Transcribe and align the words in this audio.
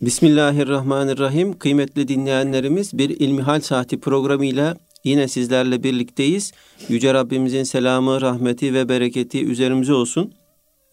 Bismillahirrahmanirrahim. 0.00 1.58
Kıymetli 1.58 2.08
dinleyenlerimiz 2.08 2.98
bir 2.98 3.10
İlmihal 3.10 3.60
Saati 3.60 4.00
programıyla 4.00 4.76
yine 5.04 5.28
sizlerle 5.28 5.82
birlikteyiz. 5.82 6.52
Yüce 6.88 7.14
Rabbimizin 7.14 7.62
selamı, 7.62 8.20
rahmeti 8.20 8.74
ve 8.74 8.88
bereketi 8.88 9.44
üzerimize 9.44 9.92
olsun. 9.92 10.32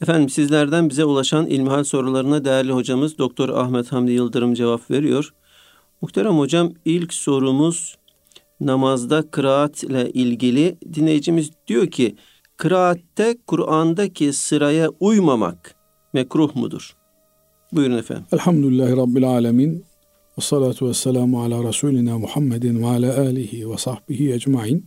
Efendim 0.01 0.29
sizlerden 0.29 0.89
bize 0.89 1.05
ulaşan 1.05 1.47
ilmihal 1.47 1.83
sorularına 1.83 2.45
değerli 2.45 2.71
hocamız 2.71 3.17
Doktor 3.17 3.49
Ahmet 3.49 3.91
Hamdi 3.91 4.11
Yıldırım 4.11 4.53
cevap 4.53 4.91
veriyor. 4.91 5.33
Muhterem 6.01 6.37
hocam 6.37 6.73
ilk 6.85 7.13
sorumuz 7.13 7.97
namazda 8.59 9.31
kıraat 9.31 9.83
ile 9.83 10.11
ilgili. 10.11 10.77
Dinleyicimiz 10.93 11.51
diyor 11.67 11.87
ki 11.87 12.15
kıraatte 12.57 13.37
Kur'an'daki 13.47 14.33
sıraya 14.33 14.89
uymamak 14.99 15.75
mekruh 16.13 16.55
mudur? 16.55 16.97
Buyurun 17.71 17.97
efendim. 17.97 18.25
Elhamdülillahi 18.31 18.97
Rabbil 18.97 19.27
Alemin. 19.27 19.85
Ve 20.37 20.41
salatu 20.41 20.89
ve 20.89 20.93
selamu 20.93 21.43
ala 21.43 21.67
Resulina 21.67 22.17
Muhammedin 22.17 22.81
ve 22.81 22.85
ala 22.85 23.17
alihi 23.19 23.71
ve 23.71 23.77
sahbihi 23.77 24.33
ecmain. 24.33 24.85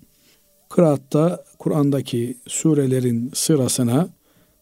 Kıraatta 0.68 1.44
Kur'an'daki 1.58 2.36
surelerin 2.46 3.30
sırasına, 3.34 4.08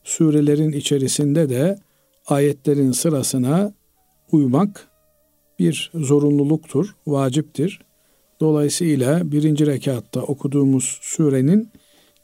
surelerin 0.04 0.73
içerisinde 0.73 1.48
de 1.48 1.78
ayetlerin 2.26 2.92
sırasına 2.92 3.73
uymak 4.32 4.88
bir 5.59 5.90
zorunluluktur, 5.95 6.95
vaciptir. 7.06 7.80
Dolayısıyla 8.40 9.32
birinci 9.32 9.66
rekatta 9.66 10.20
okuduğumuz 10.20 10.98
surenin 11.02 11.70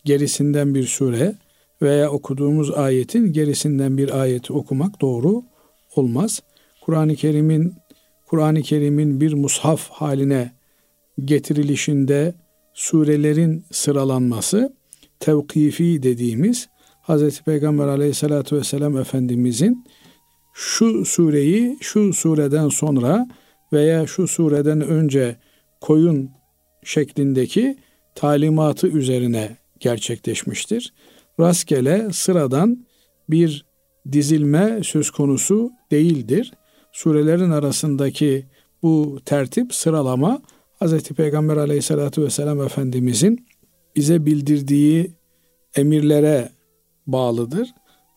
gerisinden 0.05 0.75
bir 0.75 0.87
sure 0.87 1.35
veya 1.83 2.11
okuduğumuz 2.11 2.71
ayetin 2.71 3.33
gerisinden 3.33 3.99
bir 3.99 4.21
ayeti 4.21 4.53
okumak 4.53 5.01
doğru 5.01 5.43
olmaz. 5.99 6.43
Kur'an-ı 6.81 7.15
Kerim'in 7.15 7.75
Kur'an-ı 8.27 8.63
Kerim'in 8.63 9.21
bir 9.21 9.33
mushaf 9.33 9.91
haline 9.91 10.53
getirilişinde 11.25 12.35
surelerin 12.75 13.65
sıralanması 13.71 14.75
tevkifi 15.21 16.03
dediğimiz 16.03 16.69
Hz. 17.09 17.41
Peygamber 17.41 17.87
aleyhissalatü 17.87 18.57
vesselam 18.57 18.99
Efendimizin 18.99 19.85
şu 20.55 21.05
sureyi 21.05 21.79
şu 21.81 22.13
sureden 22.13 22.69
sonra 22.69 23.29
veya 23.73 24.07
şu 24.07 24.29
sureden 24.29 24.81
önce 24.81 25.37
koyun 25.81 26.31
şeklindeki 26.85 27.77
talimatı 28.15 28.87
üzerine 28.87 29.57
gerçekleşmiştir. 29.81 30.93
Rastgele 31.41 32.13
sıradan 32.13 32.87
bir 33.31 33.65
dizilme 34.13 34.81
söz 34.83 35.11
konusu 35.11 35.71
değildir. 35.91 36.53
Surelerin 36.93 37.51
arasındaki 37.51 38.47
bu 38.83 39.19
tertip, 39.25 39.75
sıralama 39.75 40.43
Hz. 40.81 41.03
Peygamber 41.03 41.57
aleyhissalatü 41.57 42.23
vesselam 42.23 42.63
Efendimizin 42.63 43.47
bize 43.97 44.27
bildirdiği 44.27 45.13
emirlere 45.77 46.49
bağlıdır. 47.07 47.69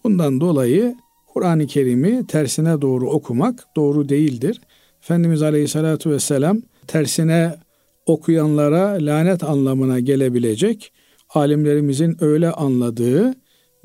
Bundan 0.03 0.41
dolayı 0.41 0.95
Kur'an-ı 1.27 1.67
Kerim'i 1.67 2.27
tersine 2.27 2.81
doğru 2.81 3.09
okumak 3.09 3.67
doğru 3.75 4.09
değildir. 4.09 4.61
Efendimiz 5.02 5.41
Aleyhisselatü 5.41 6.09
Vesselam 6.09 6.61
tersine 6.88 7.55
okuyanlara 8.05 8.97
lanet 8.99 9.43
anlamına 9.43 9.99
gelebilecek 9.99 10.91
alimlerimizin 11.30 12.17
öyle 12.19 12.52
anladığı 12.52 13.35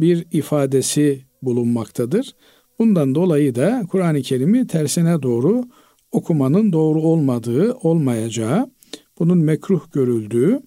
bir 0.01 0.27
ifadesi 0.33 1.25
bulunmaktadır. 1.43 2.35
Bundan 2.79 3.15
dolayı 3.15 3.55
da 3.55 3.83
Kur'an-ı 3.91 4.23
Kerim'i 4.23 4.67
tersine 4.67 5.23
doğru 5.23 5.65
okumanın 6.13 6.73
doğru 6.73 7.03
olmadığı, 7.03 7.75
olmayacağı, 7.75 8.71
bunun 9.19 9.39
mekruh 9.39 9.93
görüldüğü, 9.93 10.61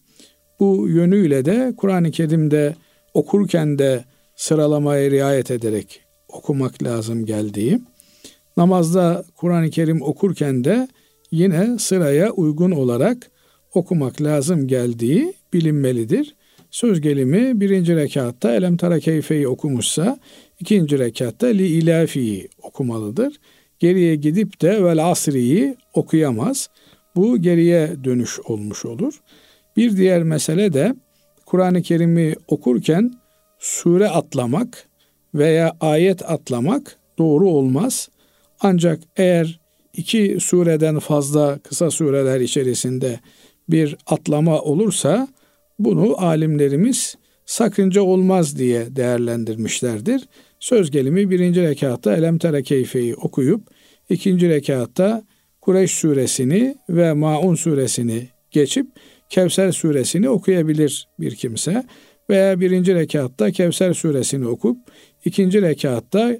bu 0.59 0.89
yönüyle 0.89 1.45
de 1.45 1.73
Kur'an-ı 1.77 2.11
Kerim'de 2.11 2.75
okurken 3.13 3.79
de 3.79 4.05
sıralamaya 4.35 5.11
riayet 5.11 5.51
ederek 5.51 6.01
okumak 6.29 6.83
lazım 6.83 7.25
geldiği, 7.25 7.79
namazda 8.57 9.25
Kur'an-ı 9.35 9.69
Kerim 9.69 10.01
okurken 10.01 10.63
de 10.63 10.87
yine 11.31 11.79
sıraya 11.79 12.31
uygun 12.31 12.71
olarak 12.71 13.31
okumak 13.73 14.21
lazım 14.21 14.67
geldiği 14.67 15.33
bilinmelidir. 15.53 16.35
Söz 16.71 17.01
gelimi 17.01 17.59
birinci 17.61 17.95
rekatta 17.95 18.55
Elem 18.55 18.77
Tara 18.77 18.99
Keyfe'yi 18.99 19.47
okumuşsa 19.47 20.19
ikinci 20.59 20.99
rekatta 20.99 21.47
Li 21.47 21.67
ilafiyi 21.67 22.49
okumalıdır. 22.61 23.39
Geriye 23.79 24.15
gidip 24.15 24.61
de 24.61 24.83
Vel 24.83 25.05
Asri'yi 25.11 25.75
okuyamaz. 25.93 26.69
Bu 27.15 27.37
geriye 27.37 28.03
dönüş 28.03 28.39
olmuş 28.39 28.85
olur. 28.85 29.21
Bir 29.77 29.97
diğer 29.97 30.23
mesele 30.23 30.73
de 30.73 30.95
Kur'an-ı 31.45 31.81
Kerim'i 31.81 32.35
okurken 32.47 33.13
sure 33.59 34.09
atlamak 34.09 34.87
veya 35.35 35.75
ayet 35.79 36.31
atlamak 36.31 36.97
doğru 37.17 37.49
olmaz. 37.49 38.09
Ancak 38.59 38.99
eğer 39.17 39.59
iki 39.93 40.37
sureden 40.39 40.99
fazla 40.99 41.59
kısa 41.59 41.91
sureler 41.91 42.39
içerisinde 42.39 43.19
bir 43.69 43.97
atlama 44.05 44.61
olursa 44.61 45.27
bunu 45.79 46.21
alimlerimiz 46.21 47.15
sakınca 47.45 48.01
olmaz 48.01 48.57
diye 48.57 48.95
değerlendirmişlerdir. 48.95 50.27
Söz 50.59 50.91
gelimi 50.91 51.29
birinci 51.29 51.61
rekatta 51.61 52.15
Elem 52.15 52.37
Tere 52.37 52.63
Keyfe'yi 52.63 53.15
okuyup 53.15 53.67
ikinci 54.09 54.49
rekatta 54.49 55.23
Kureyş 55.61 55.91
suresini 55.91 56.75
ve 56.89 57.13
Maun 57.13 57.55
suresini 57.55 58.27
geçip 58.51 58.87
Kevser 59.29 59.71
suresini 59.71 60.29
okuyabilir 60.29 61.07
bir 61.19 61.35
kimse. 61.35 61.83
Veya 62.29 62.59
birinci 62.59 62.95
rekatta 62.95 63.51
Kevser 63.51 63.93
suresini 63.93 64.47
okup 64.47 64.77
ikinci 65.25 65.61
rekatta 65.61 66.37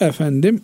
efendim 0.00 0.60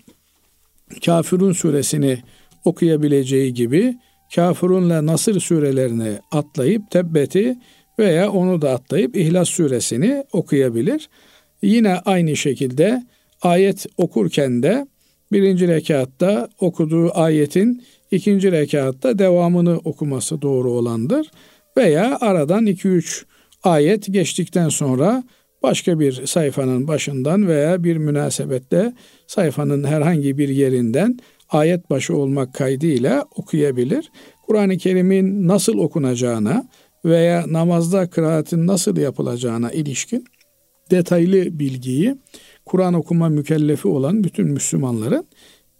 Kafirun 1.04 1.52
suresini 1.52 2.18
okuyabileceği 2.64 3.54
gibi 3.54 3.94
Kafirunla 4.34 5.06
Nasır 5.06 5.40
surelerini 5.40 6.18
atlayıp 6.32 6.90
Tebbeti 6.90 7.56
veya 8.00 8.30
onu 8.30 8.62
da 8.62 8.70
atlayıp 8.70 9.16
İhlas 9.16 9.48
suresini 9.48 10.24
okuyabilir. 10.32 11.08
Yine 11.62 11.94
aynı 11.94 12.36
şekilde 12.36 13.02
ayet 13.42 13.86
okurken 13.96 14.62
de 14.62 14.86
birinci 15.32 15.68
rekatta 15.68 16.48
okuduğu 16.60 17.18
ayetin 17.18 17.82
ikinci 18.10 18.52
rekatta 18.52 19.18
devamını 19.18 19.78
okuması 19.84 20.42
doğru 20.42 20.70
olandır. 20.70 21.30
Veya 21.76 22.18
aradan 22.20 22.66
2-3 22.66 23.24
ayet 23.62 24.12
geçtikten 24.12 24.68
sonra 24.68 25.24
başka 25.62 26.00
bir 26.00 26.26
sayfanın 26.26 26.88
başından 26.88 27.48
veya 27.48 27.84
bir 27.84 27.96
münasebetle 27.96 28.92
sayfanın 29.26 29.84
herhangi 29.84 30.38
bir 30.38 30.48
yerinden 30.48 31.18
ayet 31.48 31.90
başı 31.90 32.16
olmak 32.16 32.54
kaydıyla 32.54 33.24
okuyabilir. 33.36 34.10
Kur'an-ı 34.46 34.76
Kerim'in 34.76 35.48
nasıl 35.48 35.78
okunacağına 35.78 36.68
veya 37.04 37.44
namazda 37.48 38.10
kıraatin 38.10 38.66
nasıl 38.66 38.96
yapılacağına 38.96 39.70
ilişkin 39.70 40.24
detaylı 40.90 41.58
bilgiyi 41.58 42.16
Kur'an 42.66 42.94
okuma 42.94 43.28
mükellefi 43.28 43.88
olan 43.88 44.24
bütün 44.24 44.46
Müslümanların 44.46 45.26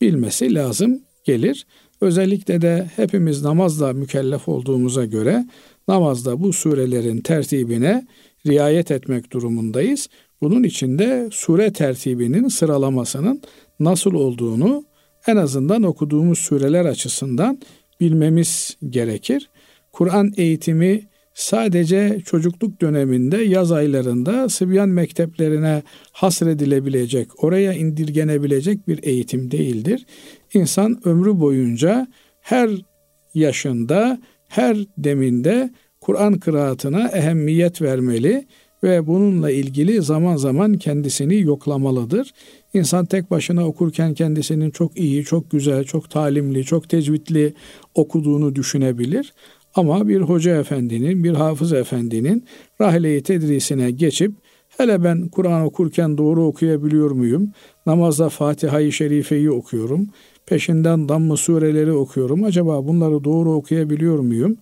bilmesi 0.00 0.54
lazım 0.54 1.02
gelir. 1.24 1.66
Özellikle 2.00 2.62
de 2.62 2.90
hepimiz 2.96 3.42
namazla 3.42 3.92
mükellef 3.92 4.48
olduğumuza 4.48 5.04
göre 5.04 5.46
namazda 5.88 6.42
bu 6.42 6.52
surelerin 6.52 7.20
tertibine 7.20 8.06
riayet 8.46 8.90
etmek 8.90 9.32
durumundayız. 9.32 10.08
Bunun 10.42 10.62
için 10.62 10.98
de 10.98 11.28
sure 11.32 11.72
tertibinin 11.72 12.48
sıralamasının 12.48 13.42
nasıl 13.80 14.14
olduğunu 14.14 14.84
en 15.26 15.36
azından 15.36 15.82
okuduğumuz 15.82 16.38
sureler 16.38 16.84
açısından 16.84 17.60
bilmemiz 18.00 18.76
gerekir. 18.90 19.50
Kur'an 19.92 20.32
eğitimi 20.36 21.09
sadece 21.40 22.20
çocukluk 22.24 22.80
döneminde 22.80 23.36
yaz 23.36 23.72
aylarında 23.72 24.48
Sıbyan 24.48 24.88
mekteplerine 24.88 25.82
hasredilebilecek, 26.12 27.44
oraya 27.44 27.72
indirgenebilecek 27.72 28.88
bir 28.88 28.98
eğitim 29.02 29.50
değildir. 29.50 30.06
İnsan 30.54 31.00
ömrü 31.04 31.40
boyunca 31.40 32.06
her 32.40 32.70
yaşında, 33.34 34.20
her 34.48 34.76
deminde 34.98 35.70
Kur'an 36.00 36.38
kıraatına 36.38 37.08
ehemmiyet 37.08 37.82
vermeli 37.82 38.46
ve 38.82 39.06
bununla 39.06 39.50
ilgili 39.50 40.02
zaman 40.02 40.36
zaman 40.36 40.74
kendisini 40.74 41.40
yoklamalıdır. 41.40 42.30
İnsan 42.74 43.06
tek 43.06 43.30
başına 43.30 43.66
okurken 43.66 44.14
kendisinin 44.14 44.70
çok 44.70 44.98
iyi, 44.98 45.24
çok 45.24 45.50
güzel, 45.50 45.84
çok 45.84 46.10
talimli, 46.10 46.64
çok 46.64 46.88
tecvidli 46.88 47.54
okuduğunu 47.94 48.54
düşünebilir. 48.54 49.32
Ama 49.74 50.08
bir 50.08 50.20
hoca 50.20 50.60
efendinin, 50.60 51.24
bir 51.24 51.32
hafız 51.32 51.72
efendinin 51.72 52.44
rahle-i 52.80 53.22
tedrisine 53.22 53.90
geçip 53.90 54.32
hele 54.68 55.04
ben 55.04 55.28
Kur'an 55.28 55.62
okurken 55.62 56.18
doğru 56.18 56.44
okuyabiliyor 56.44 57.10
muyum? 57.10 57.52
Namazda 57.86 58.28
Fatiha-i 58.28 58.92
Şerife'yi 58.92 59.50
okuyorum. 59.50 60.08
peşinden 60.46 61.08
dammı 61.08 61.36
sureleri 61.36 61.92
okuyorum. 61.92 62.44
Acaba 62.44 62.86
bunları 62.86 63.24
doğru 63.24 63.52
okuyabiliyor 63.52 64.18
muyum? 64.18 64.56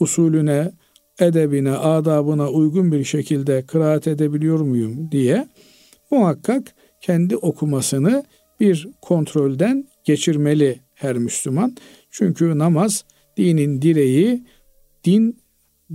Usulüne, 0.00 0.72
edebine, 1.18 1.70
adabına 1.70 2.50
uygun 2.50 2.92
bir 2.92 3.04
şekilde 3.04 3.62
kıraat 3.62 4.06
edebiliyor 4.06 4.60
muyum 4.60 5.10
diye 5.12 5.48
muhakkak 6.10 6.74
kendi 7.00 7.36
okumasını 7.36 8.24
bir 8.60 8.88
kontrolden 9.00 9.84
geçirmeli 10.04 10.80
her 10.94 11.18
Müslüman. 11.18 11.76
Çünkü 12.10 12.58
namaz 12.58 13.04
dinin 13.36 13.82
direği, 13.82 14.44
din 15.04 15.38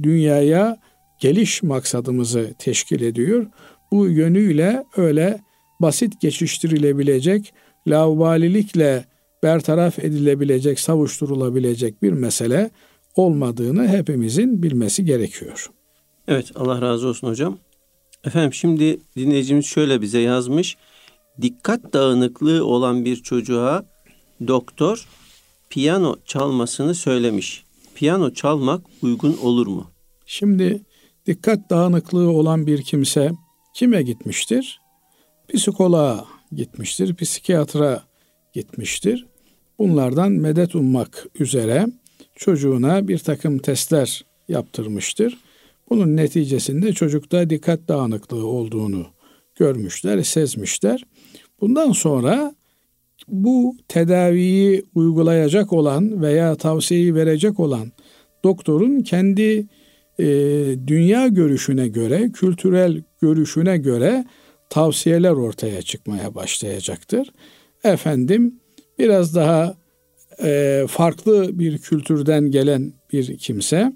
dünyaya 0.03 0.77
geliş 1.19 1.63
maksadımızı 1.63 2.53
teşkil 2.59 3.01
ediyor. 3.01 3.47
Bu 3.91 4.07
yönüyle 4.07 4.83
öyle 4.97 5.41
basit 5.81 6.21
geçiştirilebilecek, 6.21 7.53
laubalilikle 7.87 9.05
bertaraf 9.43 9.99
edilebilecek, 9.99 10.79
savuşturulabilecek 10.79 12.03
bir 12.03 12.11
mesele 12.11 12.71
olmadığını 13.15 13.87
hepimizin 13.87 14.63
bilmesi 14.63 15.05
gerekiyor. 15.05 15.69
Evet 16.27 16.51
Allah 16.55 16.81
razı 16.81 17.07
olsun 17.07 17.27
hocam. 17.27 17.57
Efendim 18.25 18.53
şimdi 18.53 18.99
dinleyicimiz 19.17 19.65
şöyle 19.65 20.01
bize 20.01 20.19
yazmış. 20.19 20.77
Dikkat 21.41 21.93
dağınıklığı 21.93 22.65
olan 22.65 23.05
bir 23.05 23.15
çocuğa 23.15 23.85
doktor 24.47 25.07
piyano 25.69 26.15
çalmasını 26.25 26.95
söylemiş. 26.95 27.63
Piyano 27.95 28.33
çalmak 28.33 28.81
uygun 29.01 29.37
olur 29.41 29.67
mu? 29.67 29.91
Şimdi 30.25 30.81
dikkat 31.25 31.69
dağınıklığı 31.69 32.29
olan 32.29 32.67
bir 32.67 32.81
kimse 32.81 33.31
kime 33.73 34.01
gitmiştir? 34.01 34.81
Psikoloğa 35.53 36.25
gitmiştir, 36.51 37.15
psikiyatra 37.15 38.03
gitmiştir. 38.53 39.25
Bunlardan 39.79 40.31
medet 40.31 40.75
ummak 40.75 41.27
üzere 41.39 41.87
çocuğuna 42.35 43.07
bir 43.07 43.17
takım 43.17 43.57
testler 43.57 44.25
yaptırmıştır. 44.47 45.37
Bunun 45.89 46.17
neticesinde 46.17 46.93
çocukta 46.93 47.49
dikkat 47.49 47.87
dağınıklığı 47.87 48.45
olduğunu 48.45 49.07
görmüşler, 49.55 50.23
sezmişler. 50.23 51.03
Bundan 51.61 51.91
sonra 51.91 52.55
bu 53.27 53.75
tedaviyi 53.87 54.83
uygulayacak 54.95 55.73
olan 55.73 56.21
veya 56.21 56.55
tavsiyeyi 56.55 57.15
verecek 57.15 57.59
olan 57.59 57.91
doktorun 58.43 58.99
kendi 59.01 59.67
e, 60.19 60.25
dünya 60.87 61.27
görüşüne 61.27 61.87
göre, 61.87 62.31
kültürel 62.31 63.03
görüşüne 63.21 63.77
göre 63.77 64.25
tavsiyeler 64.69 65.31
ortaya 65.31 65.81
çıkmaya 65.81 66.35
başlayacaktır. 66.35 67.31
Efendim 67.83 68.59
biraz 68.99 69.35
daha 69.35 69.75
e, 70.43 70.83
farklı 70.89 71.59
bir 71.59 71.77
kültürden 71.77 72.51
gelen 72.51 72.93
bir 73.13 73.37
kimse 73.37 73.93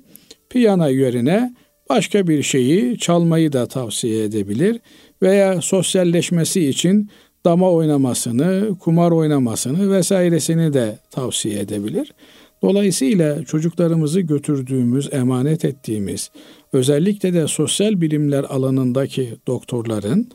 piyano 0.50 0.90
yerine 0.90 1.56
başka 1.90 2.28
bir 2.28 2.44
şeyi 2.44 2.98
çalmayı 2.98 3.54
da 3.54 3.66
tavsiye 3.68 4.24
edebilir 4.24 4.80
veya 5.22 5.62
sosyalleşmesi 5.62 6.70
için 6.70 7.10
dama 7.46 7.72
oynamasını, 7.72 8.78
kumar 8.80 9.12
oynamasını 9.12 9.92
vesairesini 9.92 10.74
de 10.74 11.00
tavsiye 11.12 11.60
edebilir. 11.60 12.14
Dolayısıyla 12.62 13.44
çocuklarımızı 13.44 14.22
götürdüğümüz, 14.22 15.10
emanet 15.14 15.66
ettiğimiz, 15.66 16.32
özellikle 16.74 17.34
de 17.34 17.48
sosyal 17.48 18.02
bilimler 18.02 18.44
alanındaki 18.44 19.36
doktorların, 19.48 20.30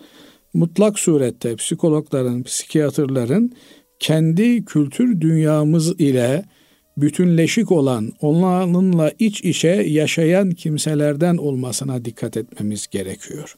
mutlak 0.54 0.98
surette 0.98 1.56
psikologların, 1.56 2.42
psikiyatrların 2.42 3.52
kendi 3.98 4.64
kültür 4.64 5.20
dünyamız 5.20 6.00
ile 6.00 6.44
bütünleşik 6.96 7.72
olan, 7.72 8.12
onlarla 8.20 9.12
iç 9.18 9.44
içe 9.44 9.68
yaşayan 9.68 10.50
kimselerden 10.50 11.36
olmasına 11.36 12.04
dikkat 12.04 12.36
etmemiz 12.36 12.86
gerekiyor. 12.86 13.56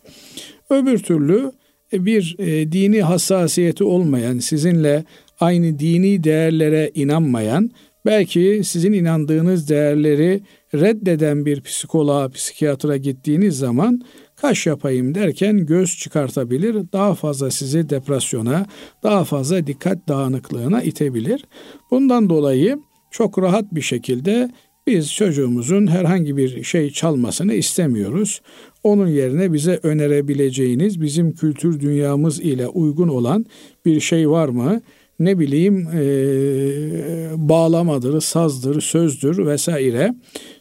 Öbür 0.70 0.98
türlü 0.98 1.52
bir 1.92 2.36
e, 2.38 2.72
dini 2.72 3.02
hassasiyeti 3.02 3.84
olmayan, 3.84 4.38
sizinle 4.38 5.04
aynı 5.40 5.78
dini 5.78 6.24
değerlere 6.24 6.90
inanmayan, 6.94 7.70
belki 8.06 8.60
sizin 8.64 8.92
inandığınız 8.92 9.68
değerleri 9.68 10.40
reddeden 10.74 11.46
bir 11.46 11.60
psikoloğa, 11.60 12.28
psikiyatra 12.28 12.96
gittiğiniz 12.96 13.58
zaman 13.58 14.02
kaş 14.36 14.66
yapayım 14.66 15.14
derken 15.14 15.66
göz 15.66 15.96
çıkartabilir. 15.98 16.76
Daha 16.92 17.14
fazla 17.14 17.50
sizi 17.50 17.90
depresyona, 17.90 18.66
daha 19.02 19.24
fazla 19.24 19.66
dikkat 19.66 20.08
dağınıklığına 20.08 20.82
itebilir. 20.82 21.44
Bundan 21.90 22.30
dolayı 22.30 22.78
çok 23.10 23.38
rahat 23.38 23.74
bir 23.74 23.82
şekilde 23.82 24.50
biz 24.86 25.14
çocuğumuzun 25.14 25.86
herhangi 25.86 26.36
bir 26.36 26.64
şey 26.64 26.90
çalmasını 26.90 27.54
istemiyoruz. 27.54 28.40
Onun 28.82 29.06
yerine 29.06 29.52
bize 29.52 29.80
önerebileceğiniz 29.82 31.00
bizim 31.00 31.34
kültür 31.34 31.80
dünyamız 31.80 32.40
ile 32.40 32.68
uygun 32.68 33.08
olan 33.08 33.46
bir 33.84 34.00
şey 34.00 34.30
var 34.30 34.48
mı? 34.48 34.80
Ne 35.18 35.38
bileyim 35.38 35.88
e, 35.94 36.00
bağlamadır, 37.36 38.20
sazdır, 38.20 38.80
sözdür 38.80 39.46
vesaire 39.46 40.14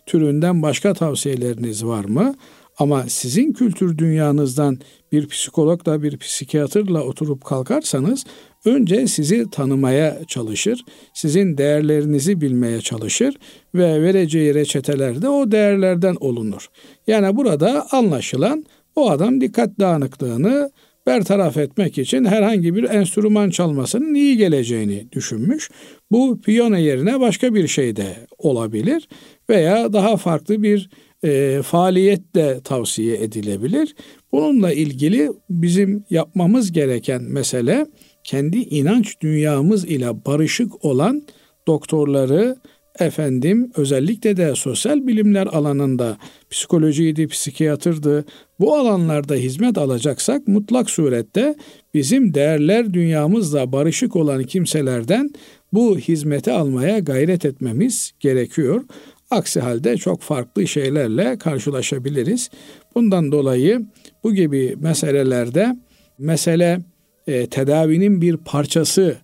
türünden 0.05 0.61
başka 0.61 0.93
tavsiyeleriniz 0.93 1.85
var 1.85 2.05
mı? 2.05 2.35
Ama 2.79 3.03
sizin 3.07 3.53
kültür 3.53 3.97
dünyanızdan 3.97 4.79
bir 5.11 5.27
psikologla 5.27 6.03
bir 6.03 6.17
psikiyatrla 6.17 7.03
oturup 7.03 7.45
kalkarsanız 7.45 8.25
önce 8.67 9.07
sizi 9.07 9.49
tanımaya 9.51 10.19
çalışır, 10.27 10.85
sizin 11.13 11.57
değerlerinizi 11.57 12.41
bilmeye 12.41 12.81
çalışır 12.81 13.35
ve 13.75 14.01
vereceği 14.01 14.53
reçetelerde 14.55 15.29
o 15.29 15.51
değerlerden 15.51 16.15
olunur. 16.19 16.67
Yani 17.07 17.37
burada 17.37 17.87
anlaşılan 17.91 18.65
o 18.95 19.09
adam 19.09 19.41
dikkat 19.41 19.79
dağınıklığını 19.79 20.71
bertaraf 21.07 21.57
etmek 21.57 21.97
için 21.97 22.25
herhangi 22.25 22.75
bir 22.75 22.83
enstrüman 22.83 23.49
çalmasının 23.49 24.13
iyi 24.13 24.37
geleceğini 24.37 25.11
düşünmüş. 25.11 25.69
Bu 26.11 26.41
piyano 26.41 26.75
yerine 26.75 27.19
başka 27.19 27.55
bir 27.55 27.67
şey 27.67 27.95
de 27.95 28.15
olabilir 28.37 29.07
veya 29.49 29.93
daha 29.93 30.17
farklı 30.17 30.63
bir 30.63 30.89
e, 31.23 31.61
faaliyet 31.61 32.35
de 32.35 32.61
tavsiye 32.63 33.17
edilebilir. 33.23 33.95
Bununla 34.31 34.73
ilgili 34.73 35.31
bizim 35.49 36.03
yapmamız 36.09 36.71
gereken 36.71 37.21
mesele 37.23 37.85
kendi 38.27 38.57
inanç 38.57 39.21
dünyamız 39.21 39.85
ile 39.85 40.25
barışık 40.25 40.85
olan 40.85 41.23
doktorları, 41.67 42.55
efendim 42.99 43.71
özellikle 43.75 44.37
de 44.37 44.55
sosyal 44.55 45.07
bilimler 45.07 45.47
alanında 45.47 46.17
psikolojiydi, 46.49 47.27
psikiyatrdı 47.27 48.25
bu 48.59 48.75
alanlarda 48.75 49.35
hizmet 49.35 49.77
alacaksak 49.77 50.47
mutlak 50.47 50.89
surette 50.89 51.55
bizim 51.93 52.33
değerler 52.33 52.93
dünyamızla 52.93 53.71
barışık 53.71 54.15
olan 54.15 54.43
kimselerden 54.43 55.29
bu 55.73 55.97
hizmeti 55.97 56.51
almaya 56.51 56.99
gayret 56.99 57.45
etmemiz 57.45 58.11
gerekiyor. 58.19 58.83
Aksi 59.31 59.59
halde 59.59 59.97
çok 59.97 60.21
farklı 60.21 60.67
şeylerle 60.67 61.37
karşılaşabiliriz. 61.37 62.49
Bundan 62.95 63.31
dolayı 63.31 63.85
bu 64.23 64.33
gibi 64.33 64.75
meselelerde 64.79 65.77
mesele 66.17 66.79
e, 67.27 67.47
tedavinin 67.47 68.21
bir 68.21 68.37
parçası 68.37 69.17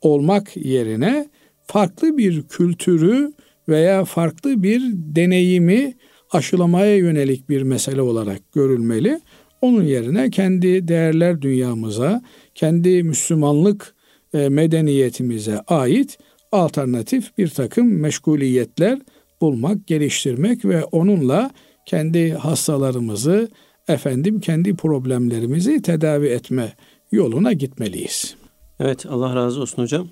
olmak 0.00 0.56
yerine 0.56 1.28
farklı 1.66 2.18
bir 2.18 2.42
kültürü 2.42 3.32
veya 3.68 4.04
farklı 4.04 4.62
bir 4.62 4.82
deneyimi 4.92 5.94
aşılamaya 6.30 6.96
yönelik 6.96 7.48
bir 7.48 7.62
mesele 7.62 8.02
olarak 8.02 8.52
görülmeli. 8.52 9.20
Onun 9.60 9.84
yerine 9.84 10.30
kendi 10.30 10.88
değerler 10.88 11.42
dünyamıza, 11.42 12.22
kendi 12.54 13.02
Müslümanlık 13.02 13.94
e, 14.34 14.48
medeniyetimize 14.48 15.60
ait 15.60 16.18
alternatif 16.52 17.38
bir 17.38 17.48
takım 17.48 18.00
meşguliyetler 18.00 18.98
bulmak, 19.40 19.86
geliştirmek 19.86 20.64
ve 20.64 20.84
onunla 20.84 21.50
kendi 21.86 22.32
hastalarımızı, 22.32 23.48
efendim 23.88 24.40
kendi 24.40 24.76
problemlerimizi 24.76 25.82
tedavi 25.82 26.26
etme 26.26 26.72
yoluna 27.12 27.52
gitmeliyiz. 27.52 28.34
Evet 28.80 29.06
Allah 29.06 29.36
razı 29.36 29.60
olsun 29.60 29.82
hocam. 29.82 30.08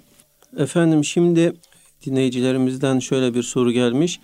Efendim 0.56 1.04
şimdi 1.04 1.52
dinleyicilerimizden 2.06 2.98
şöyle 2.98 3.34
bir 3.34 3.42
soru 3.42 3.72
gelmiş. 3.72 4.20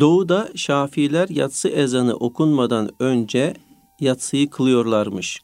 Doğuda 0.00 0.48
Şafiler 0.54 1.28
yatsı 1.28 1.68
ezanı 1.68 2.14
okunmadan 2.14 2.90
önce 3.00 3.54
yatsıyı 4.00 4.50
kılıyorlarmış. 4.50 5.40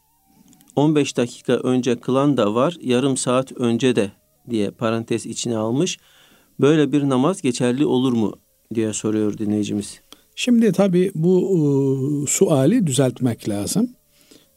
15 0.76 1.16
dakika 1.16 1.52
önce 1.52 2.00
kılan 2.00 2.37
da 2.37 2.54
var, 2.54 2.76
yarım 2.80 3.16
saat 3.16 3.52
önce 3.52 3.96
de 3.96 4.12
diye 4.50 4.70
parantez 4.70 5.26
içine 5.26 5.56
almış. 5.56 5.98
Böyle 6.60 6.92
bir 6.92 7.08
namaz 7.08 7.42
geçerli 7.42 7.87
olur 7.87 8.12
mu 8.12 8.32
diye 8.75 8.92
soruyor 8.92 9.38
dinleyicimiz. 9.38 10.00
Şimdi 10.34 10.72
tabi 10.72 11.12
bu 11.14 11.40
e, 11.52 12.30
suali 12.30 12.87
düzeltmek 12.87 13.48
lazım. 13.48 13.98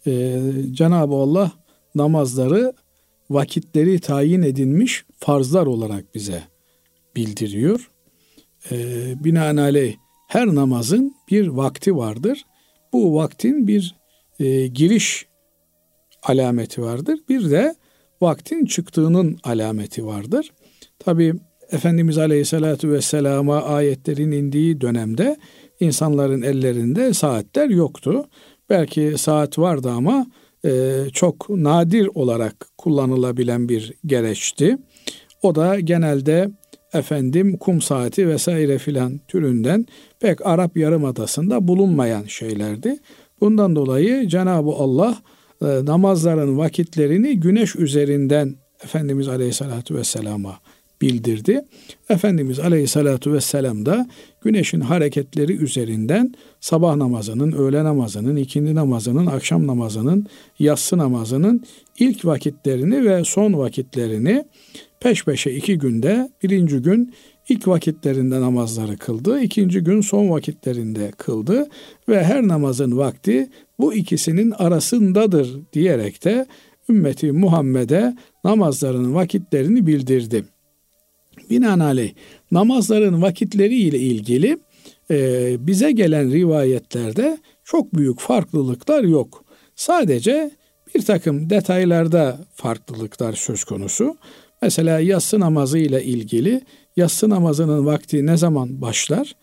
Ee, 0.08 0.41
Cenab-ı 0.72 1.15
Allah 1.15 1.51
namazları 1.96 2.74
vakitleri 3.29 4.00
tayin 4.00 4.41
edilmiş 4.41 5.05
farzlar 5.17 5.65
olarak 5.65 6.15
bize 6.15 6.43
bildiriyor. 7.15 7.91
E, 8.72 8.75
binaenaleyh 9.24 9.96
her 10.27 10.48
namazın 10.48 11.15
bir 11.31 11.48
vakti 11.48 11.98
vardır. 11.98 12.46
Bu 12.93 13.15
vaktin 13.15 13.67
bir 13.67 13.96
e, 14.39 14.67
giriş 14.67 15.25
alameti 16.24 16.81
vardır. 16.81 17.20
Bir 17.29 17.51
de 17.51 17.75
vaktin 18.22 18.65
çıktığının 18.65 19.38
alameti 19.43 20.05
vardır. 20.05 20.51
Tabi 21.00 21.34
Efendimiz 21.72 22.17
Aleyhisselatü 22.17 22.91
Vesselam'a 22.91 23.63
ayetlerin 23.63 24.31
indiği 24.31 24.81
dönemde 24.81 25.38
insanların 25.79 26.41
ellerinde 26.41 27.13
saatler 27.13 27.70
yoktu. 27.70 28.25
Belki 28.72 29.13
saat 29.18 29.60
vardı 29.60 29.90
ama 29.90 30.28
e, 30.66 31.04
çok 31.13 31.50
nadir 31.50 32.10
olarak 32.16 32.68
kullanılabilen 32.78 33.70
bir 33.70 33.94
gereçti. 34.06 34.78
O 35.42 35.56
da 35.56 35.80
genelde 35.80 36.51
efendim 36.94 37.58
kum 37.58 37.82
saati 37.82 38.28
vesaire 38.28 38.78
filan 38.78 39.20
türünden 39.28 39.86
pek 40.20 40.46
Arap 40.46 40.78
Yarımadası'nda 40.78 41.68
bulunmayan 41.68 42.24
şeylerdi. 42.24 43.00
Bundan 43.42 43.75
dolayı 43.75 44.28
Cenab-ı 44.28 44.72
Allah 44.72 45.18
e, 45.62 45.66
namazların 45.66 46.58
vakitlerini 46.58 47.40
güneş 47.40 47.75
üzerinden 47.75 48.56
Efendimiz 48.84 49.28
Aleyhisselatü 49.28 49.96
Vesselam'a 49.96 50.60
bildirdi. 51.01 51.65
Efendimiz 52.10 52.60
Aleyhisselatü 52.60 53.34
Vesselam 53.34 53.86
da 53.86 54.08
güneşin 54.41 54.79
hareketleri 54.81 55.53
üzerinden 55.53 56.34
sabah 56.60 56.96
namazının, 56.96 57.51
öğle 57.51 57.84
namazının, 57.84 58.36
ikindi 58.36 58.75
namazının, 58.75 59.25
akşam 59.25 59.67
namazının, 59.67 60.27
yatsı 60.60 60.98
namazının 60.98 61.63
ilk 62.00 62.25
vakitlerini 62.25 63.05
ve 63.05 63.24
son 63.24 63.53
vakitlerini 63.53 64.46
peş 65.00 65.25
peşe 65.25 65.51
iki 65.51 65.77
günde 65.77 66.31
birinci 66.43 66.77
gün 66.77 67.13
ilk 67.50 67.67
vakitlerinde 67.67 68.41
namazları 68.41 68.98
kıldı, 68.98 69.41
ikinci 69.41 69.79
gün 69.79 70.01
son 70.01 70.29
vakitlerinde 70.29 71.12
kıldı 71.17 71.67
ve 72.10 72.24
her 72.24 72.48
namazın 72.48 72.98
vakti 72.98 73.50
bu 73.79 73.93
ikisinin 73.93 74.51
arasındadır 74.51 75.60
diyerek 75.74 76.24
de 76.24 76.46
ümmeti 76.89 77.31
Muhammed'e 77.31 78.15
namazların 78.43 79.13
vakitlerini 79.15 79.88
bildirdi. 79.88 80.43
Binaenaleyh 81.50 82.14
namazların 82.52 83.22
vakitleri 83.22 83.76
ile 83.76 84.00
ilgili 84.00 84.58
e, 85.12 85.56
bize 85.68 85.92
gelen 85.92 86.32
rivayetlerde 86.32 87.38
çok 87.64 87.96
büyük 87.96 88.20
farklılıklar 88.20 89.04
yok. 89.04 89.46
Sadece 89.76 90.52
bir 90.96 91.02
takım 91.02 91.50
detaylarda 91.50 92.40
farklılıklar 92.56 93.34
söz 93.34 93.64
konusu. 93.64 94.18
Mesela 94.62 95.00
yatsı 95.00 95.40
namazı 95.40 95.78
ile 95.78 96.04
ilgili 96.04 96.62
yatsı 96.96 97.30
namazının 97.30 97.86
vakti 97.86 98.26
ne 98.26 98.38
zaman 98.38 98.82
başlar 98.82 99.36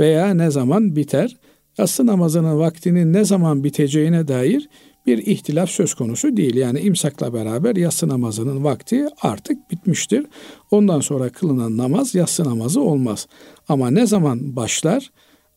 veya 0.00 0.34
ne 0.34 0.50
zaman 0.50 0.96
biter? 0.96 1.36
Yatsı 1.78 2.06
namazının 2.06 2.58
vaktinin 2.58 3.12
ne 3.12 3.24
zaman 3.24 3.64
biteceğine 3.64 4.28
dair 4.28 4.68
bir 5.10 5.26
ihtilaf 5.26 5.70
söz 5.70 5.94
konusu 5.94 6.36
değil. 6.36 6.56
Yani 6.56 6.80
imsakla 6.80 7.34
beraber 7.34 7.76
yatsı 7.76 8.08
namazının 8.08 8.64
vakti 8.64 9.06
artık 9.22 9.70
bitmiştir. 9.70 10.26
Ondan 10.70 11.00
sonra 11.00 11.28
kılınan 11.28 11.76
namaz 11.76 12.14
yatsı 12.14 12.44
namazı 12.44 12.80
olmaz. 12.80 13.26
Ama 13.68 13.90
ne 13.90 14.06
zaman 14.06 14.56
başlar? 14.56 15.10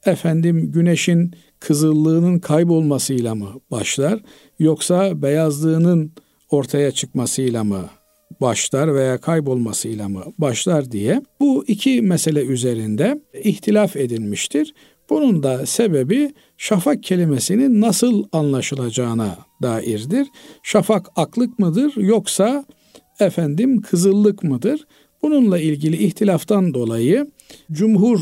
Efendim 0.05 0.71
güneşin 0.71 1.35
kızıllığının 1.59 2.39
kaybolmasıyla 2.39 3.35
mı 3.35 3.49
başlar? 3.71 4.19
Yoksa 4.59 5.21
beyazlığının 5.21 6.11
ortaya 6.49 6.91
çıkmasıyla 6.91 7.63
mı 7.63 7.89
başlar 8.41 8.95
veya 8.95 9.17
kaybolmasıyla 9.17 10.09
mı 10.09 10.23
başlar 10.37 10.91
diye 10.91 11.21
bu 11.39 11.63
iki 11.67 12.01
mesele 12.01 12.45
üzerinde 12.45 13.21
ihtilaf 13.43 13.95
edilmiştir. 13.95 14.73
Bunun 15.13 15.43
da 15.43 15.65
sebebi 15.65 16.33
şafak 16.57 17.03
kelimesinin 17.03 17.81
nasıl 17.81 18.23
anlaşılacağına 18.31 19.37
dairdir. 19.61 20.27
Şafak 20.63 21.09
aklık 21.15 21.59
mıdır 21.59 21.97
yoksa 21.97 22.65
efendim 23.19 23.81
kızıllık 23.81 24.43
mıdır? 24.43 24.87
Bununla 25.21 25.59
ilgili 25.59 26.03
ihtilaftan 26.03 26.73
dolayı 26.73 27.31
cumhur 27.71 28.19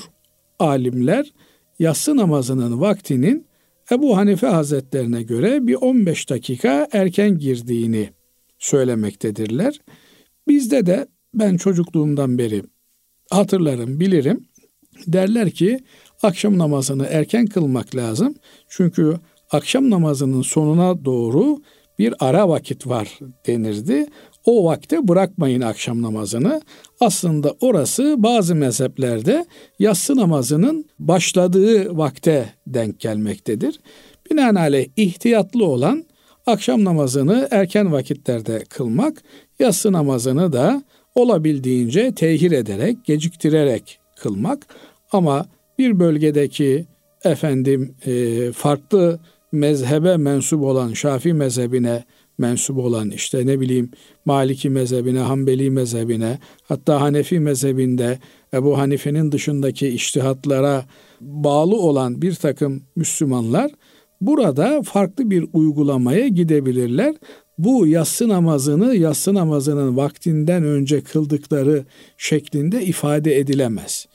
alimler 0.60 1.34
yatsı 1.80 2.18
namazının 2.18 2.82
vaktinin 2.82 3.46
Ebu 3.92 4.18
Hanife 4.18 4.48
Hazretlerine 4.48 5.24
göre 5.24 5.68
bir 5.68 5.76
15 5.76 6.30
dakika 6.30 6.88
erken 6.92 7.38
girdiğini 7.38 8.10
söylemektedirler. 8.60 9.80
Bizde 10.48 10.86
de 10.86 11.08
ben 11.34 11.58
çocukluğumdan 11.58 12.38
beri 12.38 12.64
hatırlarım, 13.30 14.00
bilirim. 14.00 14.46
Derler 15.08 15.52
ki 15.52 15.80
akşam 16.24 16.58
namazını 16.58 17.06
erken 17.06 17.46
kılmak 17.46 17.96
lazım. 17.96 18.36
Çünkü 18.70 19.16
akşam 19.52 19.90
namazının 19.90 20.42
sonuna 20.42 21.06
doğru 21.06 21.62
bir 22.00 22.14
ara 22.20 22.50
vakit 22.50 22.88
var 22.88 23.20
denirdi. 23.48 24.06
O 24.46 24.66
vakte 24.66 25.08
bırakmayın 25.08 25.62
akşam 25.62 26.02
namazını. 26.02 26.62
Aslında 27.00 27.56
orası 27.62 28.16
bazı 28.18 28.56
mezheplerde 28.56 29.46
yatsı 29.80 30.16
namazının 30.16 30.86
başladığı 31.00 31.98
vakte 31.98 32.54
denk 32.68 33.00
gelmektedir. 33.00 33.80
Binaenaleyh 34.32 34.88
ihtiyatlı 34.96 35.66
olan 35.66 36.06
akşam 36.46 36.84
namazını 36.84 37.48
erken 37.52 37.92
vakitlerde 37.92 38.64
kılmak, 38.70 39.24
yatsı 39.60 39.92
namazını 39.92 40.54
da 40.54 40.84
olabildiğince 41.16 42.16
tehir 42.16 42.52
ederek, 42.52 43.06
geciktirerek 43.06 44.00
kılmak. 44.16 44.68
Ama 45.12 45.46
bir 45.82 46.00
bölgedeki 46.00 46.86
efendim 47.24 47.96
e, 48.06 48.52
farklı 48.52 49.20
mezhebe 49.52 50.18
mensup 50.18 50.64
olan 50.64 50.94
Şafi 50.94 51.34
mezhebine 51.34 52.04
mensup 52.38 52.78
olan 52.78 53.12
işte 53.12 53.46
ne 53.46 53.60
bileyim 53.60 53.92
Maliki 54.26 54.70
mezhebine, 54.70 55.20
Hanbeli 55.20 55.72
mezhebine 55.72 56.40
hatta 56.64 57.02
Hanefi 57.02 57.40
mezhebinde 57.40 58.20
Ebu 58.54 58.78
Hanife'nin 58.78 59.32
dışındaki 59.32 59.88
iştihatlara 59.88 60.86
bağlı 61.22 61.76
olan 61.76 62.22
bir 62.22 62.36
takım 62.36 62.84
Müslümanlar 62.96 63.72
burada 64.22 64.82
farklı 64.82 65.30
bir 65.30 65.46
uygulamaya 65.54 66.28
gidebilirler. 66.28 67.16
Bu 67.58 67.88
yatsı 67.88 68.30
namazını 68.30 68.96
yatsı 68.96 69.34
namazının 69.34 69.98
vaktinden 69.98 70.64
önce 70.64 71.02
kıldıkları 71.02 71.86
şeklinde 72.18 72.86
ifade 72.86 73.40
edilemez 73.40 74.08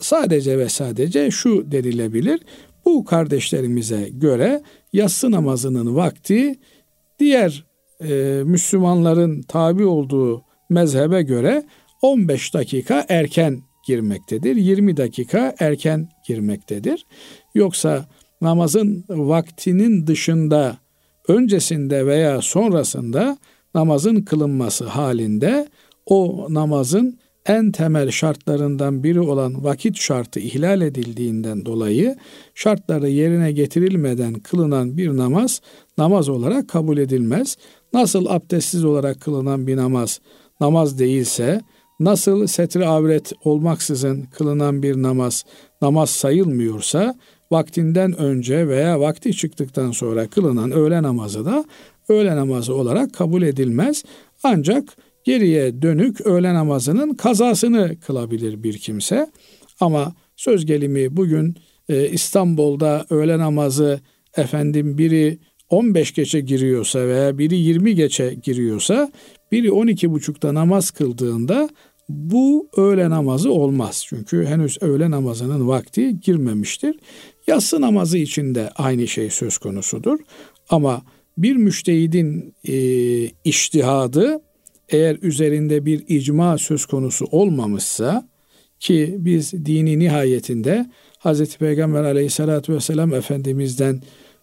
sadece 0.00 0.58
ve 0.58 0.68
sadece 0.68 1.30
şu 1.30 1.72
denilebilir. 1.72 2.40
Bu 2.84 3.04
kardeşlerimize 3.04 4.08
göre 4.12 4.62
yatsı 4.92 5.30
namazının 5.30 5.96
vakti 5.96 6.54
diğer 7.18 7.64
e, 8.04 8.42
Müslümanların 8.44 9.42
tabi 9.42 9.84
olduğu 9.84 10.42
mezhebe 10.70 11.22
göre 11.22 11.62
15 12.02 12.54
dakika 12.54 13.06
erken 13.08 13.62
girmektedir. 13.86 14.56
20 14.56 14.96
dakika 14.96 15.54
erken 15.58 16.08
girmektedir. 16.26 17.06
Yoksa 17.54 18.06
namazın 18.40 19.04
vaktinin 19.08 20.06
dışında 20.06 20.78
öncesinde 21.28 22.06
veya 22.06 22.42
sonrasında 22.42 23.38
namazın 23.74 24.22
kılınması 24.22 24.84
halinde 24.84 25.68
o 26.06 26.46
namazın 26.50 27.18
en 27.46 27.72
temel 27.72 28.10
şartlarından 28.10 29.02
biri 29.02 29.20
olan 29.20 29.64
vakit 29.64 29.96
şartı 29.96 30.40
ihlal 30.40 30.80
edildiğinden 30.80 31.66
dolayı 31.66 32.16
şartları 32.54 33.08
yerine 33.08 33.52
getirilmeden 33.52 34.34
kılınan 34.34 34.96
bir 34.96 35.16
namaz 35.16 35.60
namaz 35.98 36.28
olarak 36.28 36.68
kabul 36.68 36.98
edilmez. 36.98 37.56
Nasıl 37.92 38.26
abdestsiz 38.26 38.84
olarak 38.84 39.20
kılınan 39.20 39.66
bir 39.66 39.76
namaz 39.76 40.20
namaz 40.60 40.98
değilse, 40.98 41.60
nasıl 42.00 42.46
setri 42.46 42.86
avret 42.86 43.32
olmaksızın 43.44 44.22
kılınan 44.22 44.82
bir 44.82 45.02
namaz 45.02 45.44
namaz 45.82 46.10
sayılmıyorsa, 46.10 47.14
vaktinden 47.50 48.18
önce 48.18 48.68
veya 48.68 49.00
vakti 49.00 49.32
çıktıktan 49.32 49.90
sonra 49.90 50.26
kılınan 50.26 50.70
öğle 50.70 51.02
namazı 51.02 51.44
da 51.44 51.64
öğle 52.08 52.36
namazı 52.36 52.74
olarak 52.74 53.14
kabul 53.14 53.42
edilmez. 53.42 54.04
Ancak 54.42 54.96
geriye 55.26 55.82
dönük 55.82 56.26
öğle 56.26 56.54
namazının 56.54 57.14
kazasını 57.14 58.00
kılabilir 58.00 58.62
bir 58.62 58.78
kimse. 58.78 59.30
Ama 59.80 60.14
söz 60.36 60.66
gelimi 60.66 61.16
bugün 61.16 61.56
e, 61.88 62.08
İstanbul'da 62.08 63.06
öğle 63.10 63.38
namazı 63.38 64.00
efendim 64.36 64.98
biri 64.98 65.38
15 65.70 66.14
geçe 66.14 66.40
giriyorsa 66.40 67.06
veya 67.06 67.38
biri 67.38 67.56
20 67.56 67.94
geçe 67.94 68.34
giriyorsa 68.42 69.12
biri 69.52 69.72
12 69.72 70.10
buçukta 70.10 70.54
namaz 70.54 70.90
kıldığında 70.90 71.68
bu 72.08 72.68
öğle 72.76 73.10
namazı 73.10 73.52
olmaz. 73.52 74.04
Çünkü 74.08 74.44
henüz 74.44 74.78
öğle 74.80 75.10
namazının 75.10 75.68
vakti 75.68 76.20
girmemiştir. 76.20 76.96
Yatsı 77.46 77.80
namazı 77.80 78.18
için 78.18 78.54
de 78.54 78.70
aynı 78.76 79.06
şey 79.06 79.30
söz 79.30 79.58
konusudur. 79.58 80.18
Ama 80.68 81.02
bir 81.38 81.56
müştehidin 81.56 82.54
e, 82.68 82.74
iştihadı 83.44 84.45
eğer 84.88 85.16
üzerinde 85.22 85.86
bir 85.86 86.04
icma 86.08 86.58
söz 86.58 86.86
konusu 86.86 87.24
olmamışsa 87.30 88.28
ki 88.80 89.16
biz 89.18 89.52
dini 89.52 89.98
nihayetinde 89.98 90.86
Hz. 91.20 91.56
Peygamber 91.56 92.04
aleyhissalatü 92.04 92.74
vesselam 92.74 93.14
Efendimiz'den 93.14 94.02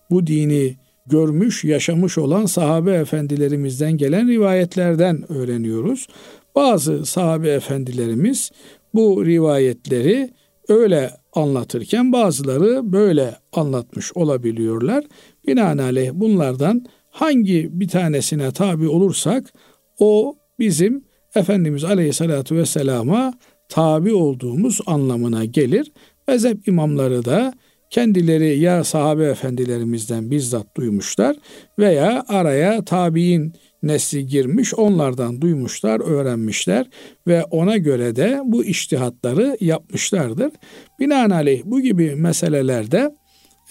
bu 0.10 0.28
dini 0.28 0.78
görmüş, 1.06 1.64
yaşamış 1.64 2.18
olan 2.18 2.46
sahabe 2.46 2.94
efendilerimizden 2.94 3.98
gelen 3.98 4.28
rivayetlerden 4.28 5.32
öğreniyoruz. 5.32 6.08
Bazı 6.56 7.06
sahabe 7.06 7.50
efendilerimiz 7.50 8.52
bu 8.94 9.26
rivayetleri 9.26 10.30
öyle 10.68 11.12
anlatırken 11.34 12.12
bazıları 12.12 12.92
böyle 12.92 13.36
anlatmış 13.54 14.12
olabiliyorlar. 14.16 15.04
Binaenaleyh 15.48 16.12
bunlardan 16.14 16.86
hangi 17.12 17.70
bir 17.72 17.88
tanesine 17.88 18.52
tabi 18.52 18.88
olursak 18.88 19.54
o 20.00 20.36
bizim 20.60 21.04
Efendimiz 21.36 21.84
Aleyhisselatü 21.84 22.56
Vesselam'a 22.56 23.34
tabi 23.70 24.14
olduğumuz 24.14 24.80
anlamına 24.86 25.46
gelir. 25.46 25.92
Mezhep 26.28 26.68
imamları 26.68 27.26
da 27.26 27.54
kendileri 27.90 28.60
ya 28.60 28.84
sahabe 28.84 29.26
efendilerimizden 29.26 30.32
bizzat 30.32 30.78
duymuşlar 30.78 31.36
veya 31.80 32.24
araya 32.28 32.86
tabi'in 32.86 33.54
nesli 33.84 34.28
girmiş 34.28 34.74
onlardan 34.74 35.42
duymuşlar, 35.42 36.00
öğrenmişler 36.00 36.90
ve 37.28 37.44
ona 37.44 37.78
göre 37.78 38.16
de 38.16 38.42
bu 38.44 38.66
iştihatları 38.66 39.58
yapmışlardır. 39.60 40.52
Binaenaleyh 41.00 41.62
bu 41.66 41.82
gibi 41.82 42.16
meselelerde 42.16 43.16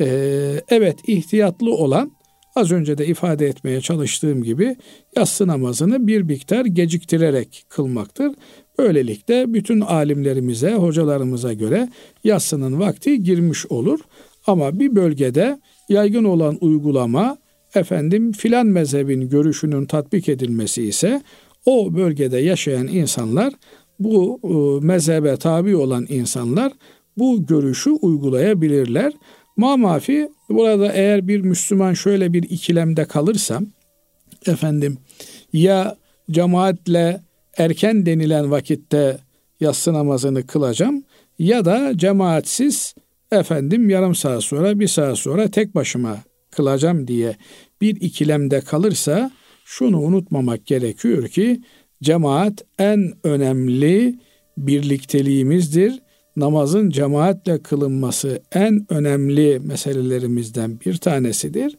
e, 0.01 0.07
evet 0.69 0.97
ihtiyatlı 1.07 1.75
olan 1.75 2.13
az 2.55 2.73
önce 2.73 2.99
de 2.99 3.07
ifade 3.07 3.47
etmeye 3.47 3.81
çalıştığım 3.81 4.43
gibi 4.43 4.77
yatsı 5.17 5.47
namazını 5.47 6.07
bir 6.07 6.23
miktar 6.23 6.65
geciktirerek 6.65 7.65
kılmaktır. 7.69 8.33
Böylelikle 8.79 9.55
bütün 9.55 9.81
alimlerimize, 9.81 10.75
hocalarımıza 10.75 11.53
göre 11.53 11.89
yatsının 12.25 12.81
vakti 12.81 13.23
girmiş 13.23 13.67
olur. 13.67 14.01
Ama 14.47 14.79
bir 14.79 14.97
bölgede 14.97 15.61
yaygın 15.89 16.25
olan 16.25 16.59
uygulama 16.61 17.39
efendim 17.75 18.33
filan 18.33 18.67
mezhebin 18.67 19.29
görüşünün 19.29 19.85
tatbik 19.87 20.29
edilmesi 20.29 20.83
ise 20.83 21.23
o 21.67 21.95
bölgede 21.95 22.39
yaşayan 22.39 22.87
insanlar 22.87 23.53
bu 23.99 24.41
e, 24.45 24.87
mezhebe 24.87 25.37
tabi 25.37 25.77
olan 25.77 26.07
insanlar 26.09 26.73
bu 27.19 27.47
görüşü 27.47 27.91
uygulayabilirler. 27.91 29.13
Mamafi 29.57 30.29
burada 30.55 30.93
eğer 30.93 31.29
bir 31.29 31.41
Müslüman 31.41 31.95
şöyle 31.95 32.33
bir 32.33 32.43
ikilemde 32.43 33.05
kalırsa 33.05 33.61
efendim 34.47 34.99
ya 35.53 35.97
cemaatle 36.31 37.21
erken 37.57 38.07
denilen 38.07 38.51
vakitte 38.51 39.19
yatsı 39.61 39.93
namazını 39.93 40.47
kılacağım 40.47 41.05
ya 41.39 41.65
da 41.65 41.93
cemaatsiz 41.99 42.95
efendim 43.33 43.91
yarım 43.91 44.15
saat 44.15 44.45
sonra 44.45 44.81
bir 44.81 44.89
saat 44.89 45.19
sonra 45.19 45.49
tek 45.49 45.75
başıma 45.75 46.19
kılacağım 46.51 47.09
diye 47.09 47.37
bir 47.81 47.97
ikilemde 48.01 48.61
kalırsa 48.61 49.31
şunu 49.65 50.01
unutmamak 50.01 50.67
gerekiyor 50.67 51.29
ki 51.29 51.61
cemaat 52.03 52.65
en 52.79 53.13
önemli 53.25 54.19
birlikteliğimizdir. 54.59 56.03
Namazın 56.37 56.91
cemaatle 56.91 57.63
kılınması 57.63 58.43
en 58.53 58.87
önemli 58.89 59.61
meselelerimizden 59.65 60.81
bir 60.81 60.97
tanesidir. 60.97 61.79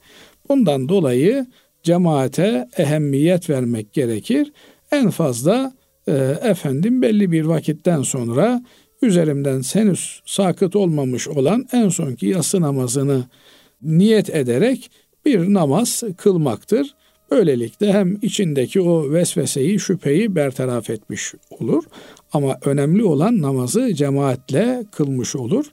Bundan 0.50 0.90
dolayı 0.90 1.46
cemaate 1.84 2.70
ehemmiyet 2.78 3.50
vermek 3.50 3.94
gerekir. 3.94 4.54
En 4.92 5.10
fazla 5.10 5.74
e, 6.08 6.12
efendim 6.42 7.02
belli 7.02 7.32
bir 7.32 7.46
vakitten 7.46 8.02
sonra 8.02 8.64
üzerimden 9.02 9.62
henüz 9.74 10.22
sakıt 10.26 10.76
olmamış 10.76 11.28
olan 11.28 11.66
en 11.72 11.90
sonki 11.90 12.28
yatsı 12.28 12.62
namazını 12.62 13.24
niyet 13.82 14.30
ederek 14.30 14.92
bir 15.26 15.54
namaz 15.54 16.04
kılmaktır. 16.18 16.96
Böylelikle 17.32 17.94
hem 17.94 18.18
içindeki 18.22 18.82
o 18.82 19.12
vesveseyi, 19.12 19.80
şüpheyi 19.80 20.36
bertaraf 20.36 20.90
etmiş 20.90 21.34
olur. 21.50 21.84
Ama 22.34 22.58
önemli 22.66 23.04
olan 23.04 23.42
namazı 23.42 23.94
cemaatle 23.94 24.84
kılmış 24.92 25.36
olur. 25.36 25.66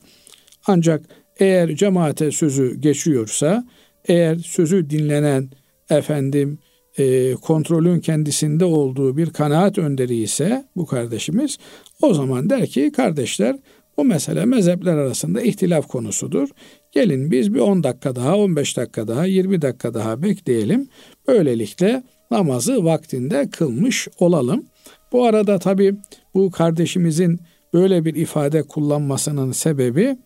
Ancak 0.67 1.03
eğer 1.39 1.77
cemaate 1.77 2.31
sözü 2.31 2.81
geçiyorsa, 2.81 3.65
eğer 4.05 4.37
sözü 4.37 4.91
dinlenen 4.91 5.51
efendim 5.91 6.59
e, 6.99 7.35
kontrolün 7.35 8.01
kendisinde 8.01 8.65
olduğu 8.65 9.17
bir 9.17 9.31
kanaat 9.31 9.79
önderi 9.79 10.17
ise 10.17 10.65
bu 10.77 10.87
kardeşimiz 10.87 11.59
o 12.03 12.15
zaman 12.15 12.51
der 12.51 12.67
ki 12.67 12.93
kardeşler 12.93 13.57
bu 13.97 14.05
mesele 14.05 14.45
mezhepler 14.45 14.97
arasında 14.97 15.43
ihtilaf 15.43 15.89
konusudur. 15.89 16.49
Gelin 16.93 17.31
biz 17.31 17.55
bir 17.55 17.61
10 17.61 17.85
dakika 17.85 18.17
daha, 18.17 18.39
15 18.39 18.77
dakika 18.77 19.09
daha, 19.09 19.27
20 19.27 19.63
dakika 19.63 19.95
daha 19.95 20.23
bekleyelim. 20.23 20.89
Böylelikle 21.29 22.03
namazı 22.31 22.85
vaktinde 22.85 23.51
kılmış 23.51 24.09
olalım. 24.19 24.65
Bu 25.13 25.25
arada 25.25 25.59
tabi 25.59 25.95
bu 26.35 26.51
kardeşimizin 26.51 27.41
böyle 27.73 28.05
bir 28.05 28.15
ifade 28.15 28.63
kullanmasının 28.63 29.53
sebebi 29.53 30.17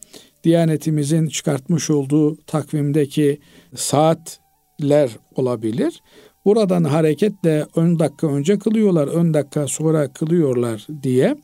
Diyanetimizin 0.45 1.27
çıkartmış 1.27 1.91
olduğu 1.91 2.37
takvimdeki 2.37 3.41
saatler 3.75 5.11
olabilir. 5.35 6.03
Buradan 6.45 6.85
hareketle 6.85 7.67
10 7.77 7.99
dakika 7.99 8.27
önce 8.27 8.59
kılıyorlar, 8.59 9.07
10 9.07 9.35
dakika 9.35 9.69
sonra 9.69 10.13
kılıyorlar 10.13 10.87
diye 11.03 11.37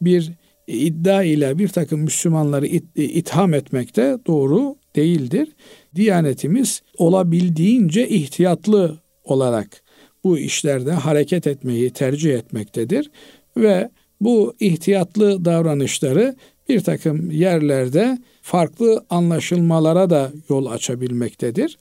bir 0.00 0.32
iddia 0.68 1.22
ile 1.22 1.58
bir 1.58 1.68
takım 1.68 2.00
Müslümanları 2.00 2.66
it, 2.66 2.84
itham 2.94 3.54
etmek 3.54 3.96
de 3.96 4.18
doğru 4.26 4.76
değildir. 4.96 5.48
Diyanetimiz 5.94 6.82
olabildiğince 6.98 8.08
ihtiyatlı 8.08 8.98
olarak 9.24 9.82
bu 10.24 10.38
işlerde 10.38 10.92
hareket 10.92 11.46
etmeyi 11.46 11.90
tercih 11.90 12.34
etmektedir 12.34 13.10
ve 13.56 13.90
bu 14.20 14.54
ihtiyatlı 14.60 15.44
davranışları 15.44 16.36
bir 16.68 16.80
takım 16.80 17.30
yerlerde 17.30 18.18
farklı 18.42 19.04
anlaşılmalara 19.10 20.10
da 20.10 20.32
yol 20.48 20.66
açabilmektedir. 20.66 21.78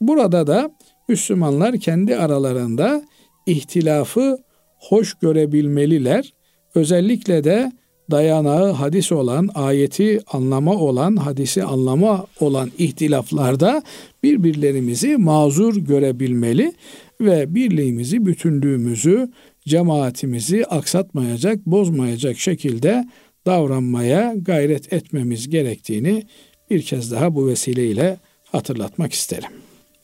Burada 0.00 0.46
da 0.46 0.70
Müslümanlar 1.08 1.76
kendi 1.76 2.16
aralarında 2.16 3.04
ihtilafı 3.46 4.38
hoş 4.78 5.14
görebilmeliler. 5.14 6.32
Özellikle 6.74 7.44
de 7.44 7.72
dayanağı 8.12 8.72
hadis 8.72 9.12
olan, 9.12 9.48
ayeti 9.54 10.20
anlama 10.32 10.74
olan, 10.74 11.16
hadisi 11.16 11.64
anlama 11.64 12.26
olan 12.40 12.70
ihtilaflarda 12.78 13.82
birbirlerimizi 14.22 15.16
mazur 15.16 15.76
görebilmeli 15.76 16.72
ve 17.20 17.54
birliğimizi, 17.54 18.26
bütünlüğümüzü, 18.26 19.32
cemaatimizi 19.68 20.66
aksatmayacak, 20.66 21.66
bozmayacak 21.66 22.38
şekilde 22.38 23.08
davranmaya 23.46 24.34
gayret 24.36 24.92
etmemiz 24.92 25.48
gerektiğini 25.48 26.22
bir 26.70 26.82
kez 26.82 27.12
daha 27.12 27.34
bu 27.34 27.46
vesileyle 27.46 28.18
hatırlatmak 28.52 29.12
isterim. 29.12 29.50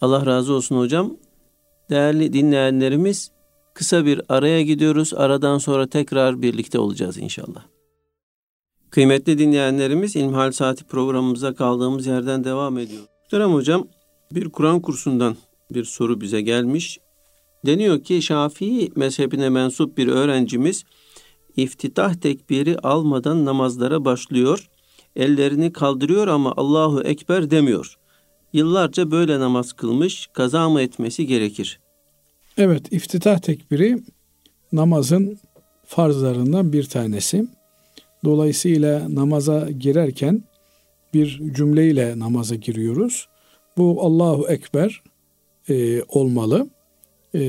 Allah 0.00 0.26
razı 0.26 0.52
olsun 0.52 0.78
hocam. 0.78 1.16
Değerli 1.90 2.32
dinleyenlerimiz 2.32 3.30
kısa 3.74 4.06
bir 4.06 4.20
araya 4.28 4.62
gidiyoruz. 4.62 5.14
Aradan 5.14 5.58
sonra 5.58 5.86
tekrar 5.86 6.42
birlikte 6.42 6.78
olacağız 6.78 7.18
inşallah. 7.18 7.77
Kıymetli 8.90 9.38
dinleyenlerimiz 9.38 10.16
İlmihal 10.16 10.52
Saati 10.52 10.84
programımıza 10.84 11.54
kaldığımız 11.54 12.06
yerden 12.06 12.44
devam 12.44 12.78
ediyor. 12.78 13.02
Muhterem 13.22 13.52
hocam 13.52 13.88
bir 14.32 14.48
Kur'an 14.48 14.80
kursundan 14.80 15.36
bir 15.70 15.84
soru 15.84 16.20
bize 16.20 16.40
gelmiş. 16.40 16.98
Deniyor 17.66 18.04
ki 18.04 18.22
Şafii 18.22 18.92
mezhebine 18.96 19.48
mensup 19.48 19.98
bir 19.98 20.08
öğrencimiz 20.08 20.84
iftitah 21.56 22.14
tekbiri 22.14 22.78
almadan 22.78 23.44
namazlara 23.44 24.04
başlıyor. 24.04 24.68
Ellerini 25.16 25.72
kaldırıyor 25.72 26.26
ama 26.28 26.54
Allahu 26.56 27.02
Ekber 27.02 27.50
demiyor. 27.50 27.98
Yıllarca 28.52 29.10
böyle 29.10 29.40
namaz 29.40 29.72
kılmış, 29.72 30.26
kaza 30.26 30.68
mı 30.68 30.80
etmesi 30.80 31.26
gerekir? 31.26 31.80
Evet, 32.56 32.92
iftitah 32.92 33.38
tekbiri 33.38 34.02
namazın 34.72 35.38
farzlarından 35.86 36.72
bir 36.72 36.84
tanesi. 36.84 37.57
Dolayısıyla 38.24 39.14
namaza 39.14 39.70
girerken 39.70 40.42
bir 41.14 41.40
cümleyle 41.54 42.18
namaza 42.18 42.54
giriyoruz. 42.54 43.28
Bu 43.76 44.02
Allahu 44.02 44.48
Ekber 44.48 45.02
e, 45.68 46.02
olmalı 46.02 46.68
e, 47.34 47.40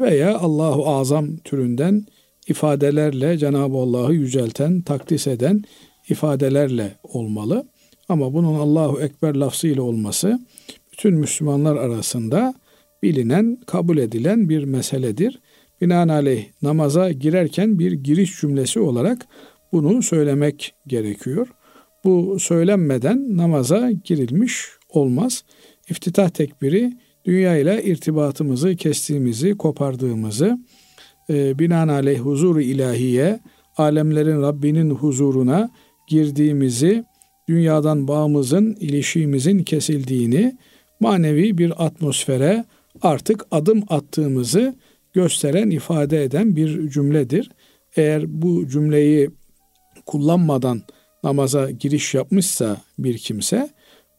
veya 0.00 0.38
Allahu 0.38 0.88
Azam 0.88 1.36
türünden 1.36 2.06
ifadelerle 2.48 3.38
Cenab-ı 3.38 3.76
Allah'ı 3.76 4.14
yücelten, 4.14 4.80
takdis 4.80 5.26
eden 5.26 5.62
ifadelerle 6.08 6.94
olmalı. 7.02 7.66
Ama 8.08 8.34
bunun 8.34 8.54
Allahu 8.54 9.00
Ekber 9.00 9.34
lafzıyla 9.34 9.82
olması 9.82 10.40
bütün 10.92 11.14
Müslümanlar 11.14 11.76
arasında 11.76 12.54
bilinen, 13.02 13.58
kabul 13.66 13.98
edilen 13.98 14.48
bir 14.48 14.64
meseledir. 14.64 15.40
binaenaleyh 15.80 16.46
namaza 16.62 17.12
girerken 17.12 17.78
bir 17.78 17.92
giriş 17.92 18.40
cümlesi 18.40 18.80
olarak 18.80 19.26
bunu 19.72 20.02
söylemek 20.02 20.74
gerekiyor. 20.86 21.48
Bu 22.04 22.38
söylenmeden 22.40 23.36
namaza 23.36 23.90
girilmiş 23.90 24.66
olmaz. 24.88 25.44
İftitah 25.90 26.28
tekbiri 26.28 26.92
dünya 27.24 27.56
ile 27.56 27.84
irtibatımızı 27.84 28.76
kestiğimizi, 28.76 29.56
kopardığımızı, 29.56 30.58
e, 31.30 31.58
binaenaleyh 31.58 32.18
huzuru 32.18 32.60
ilahiye, 32.60 33.40
alemlerin 33.76 34.42
Rabbinin 34.42 34.90
huzuruna 34.90 35.70
girdiğimizi, 36.08 37.04
dünyadan 37.48 38.08
bağımızın, 38.08 38.76
ilişiğimizin 38.80 39.62
kesildiğini, 39.62 40.56
manevi 41.00 41.58
bir 41.58 41.86
atmosfere 41.86 42.64
artık 43.02 43.46
adım 43.50 43.82
attığımızı 43.88 44.74
gösteren, 45.12 45.70
ifade 45.70 46.24
eden 46.24 46.56
bir 46.56 46.90
cümledir. 46.90 47.50
Eğer 47.96 48.42
bu 48.42 48.68
cümleyi 48.68 49.30
kullanmadan 50.08 50.82
namaza 51.24 51.70
giriş 51.70 52.14
yapmışsa 52.14 52.76
bir 52.98 53.18
kimse 53.18 53.70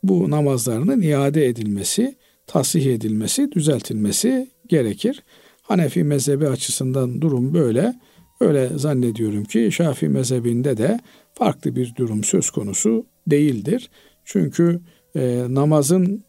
bu 0.04 0.32
namazlarının 0.32 1.02
iade 1.02 1.46
edilmesi, 1.46 2.16
tasih 2.48 2.86
edilmesi, 2.86 3.52
düzeltilmesi 3.52 4.50
gerekir. 4.68 5.24
Hanefi 5.62 6.04
mezhebi 6.04 6.48
açısından 6.48 7.22
durum 7.22 7.54
böyle. 7.54 7.94
Öyle 8.40 8.70
zannediyorum 8.76 9.44
ki 9.44 9.70
Şafii 9.72 10.10
mezhebinde 10.10 10.78
de 10.78 11.00
farklı 11.34 11.76
bir 11.76 11.96
durum 11.96 12.24
söz 12.24 12.50
konusu 12.50 13.06
değildir. 13.28 13.90
Çünkü 14.26 14.80
e, 15.16 15.46
namazın 15.50 16.24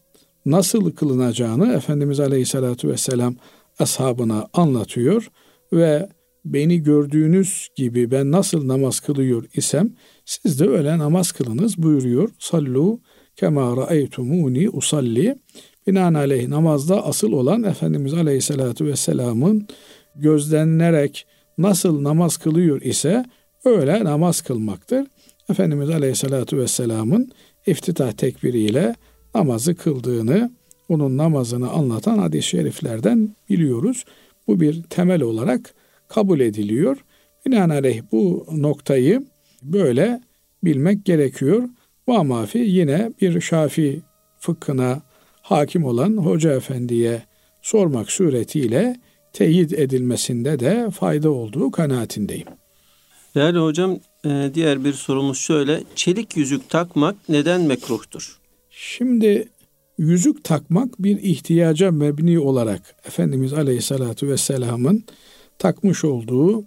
nasıl 0.47 0.91
kılınacağını 0.91 1.73
Efendimiz 1.73 2.21
Aleyhisselatü 2.21 2.89
Vesselam 2.89 3.37
ashabına 3.79 4.49
anlatıyor 4.53 5.31
ve 5.73 6.09
beni 6.45 6.83
gördüğünüz 6.83 7.69
gibi 7.77 8.11
ben 8.11 8.33
nasıl 8.33 8.69
namaz 8.69 9.01
kılıyor 9.01 9.45
isem 9.55 9.91
siz 10.25 10.61
de 10.61 10.69
öyle 10.69 10.99
namaz 10.99 11.33
kılınız 11.33 11.79
buyuruyor. 11.79 12.31
Sallu 12.39 13.01
kema 13.37 13.77
ra'eytumuni 13.77 14.71
usalli. 14.71 15.39
Binaenaleyh 15.87 16.49
namazda 16.49 17.07
asıl 17.07 17.33
olan 17.33 17.63
Efendimiz 17.63 18.15
Aleyhisselatü 18.15 18.87
Vesselam'ın 18.87 19.69
gözlenerek 20.17 21.27
nasıl 21.59 22.05
namaz 22.05 22.37
kılıyor 22.37 22.81
ise 22.83 23.25
öyle 23.65 24.05
namaz 24.05 24.41
kılmaktır. 24.41 25.07
Efendimiz 25.51 25.91
Aleyhisselatü 25.91 26.59
Vesselam'ın 26.59 27.31
iftitah 27.67 28.13
tekbiriyle 28.13 28.95
namazı 29.35 29.75
kıldığını, 29.75 30.51
onun 30.89 31.17
namazını 31.17 31.71
anlatan 31.71 32.19
hadis-i 32.19 32.49
şeriflerden 32.49 33.37
biliyoruz. 33.49 34.05
Bu 34.47 34.61
bir 34.61 34.83
temel 34.83 35.23
olarak 35.23 35.75
kabul 36.11 36.41
ediliyor. 36.41 36.97
Binaenaleyh 37.47 38.03
bu 38.13 38.47
noktayı 38.53 39.27
böyle 39.63 40.21
bilmek 40.65 41.05
gerekiyor. 41.05 41.69
Vamafi 42.09 42.59
yine 42.59 43.13
bir 43.21 43.41
Şafi 43.41 44.01
fıkhına 44.39 45.03
hakim 45.43 45.85
olan 45.85 46.17
Hoca 46.17 46.53
Efendi'ye 46.53 47.23
sormak 47.63 48.13
suretiyle 48.13 48.97
teyit 49.33 49.73
edilmesinde 49.73 50.61
de 50.61 50.91
fayda 50.91 51.31
olduğu 51.31 51.71
kanaatindeyim. 51.71 52.47
Değerli 53.35 53.59
hocam 53.59 53.99
e, 54.25 54.51
diğer 54.55 54.85
bir 54.85 54.93
sorumuz 54.93 55.39
şöyle. 55.39 55.83
Çelik 55.95 56.37
yüzük 56.37 56.71
takmak 56.71 57.17
neden 57.29 57.61
mekruhtur? 57.61 58.39
Şimdi 58.71 59.49
yüzük 59.99 60.45
takmak 60.45 61.03
bir 61.03 61.23
ihtiyaca 61.23 61.91
mebni 61.91 62.39
olarak 62.39 62.97
Efendimiz 63.07 63.53
Aleyhisselatü 63.53 64.29
Vesselam'ın 64.29 65.05
takmış 65.61 66.05
olduğu 66.05 66.65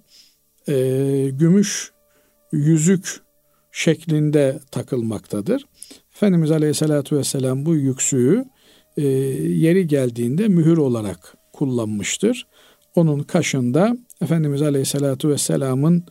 e, 0.68 1.30
gümüş 1.34 1.92
yüzük 2.52 3.22
şeklinde 3.72 4.60
takılmaktadır. 4.72 5.66
Efendimiz 6.16 6.52
Aleyhisselatü 6.52 7.18
Vesselam 7.18 7.66
bu 7.66 7.76
yüksüğü 7.76 8.46
e, 8.98 9.08
yeri 9.48 9.88
geldiğinde 9.88 10.48
mühür 10.48 10.78
olarak 10.78 11.38
kullanmıştır. 11.54 12.48
Onun 12.96 13.24
kaşında 13.24 13.98
Efendimiz 14.22 14.62
Aleyhisselatü 14.62 15.30
Vesselam'ın 15.30 16.06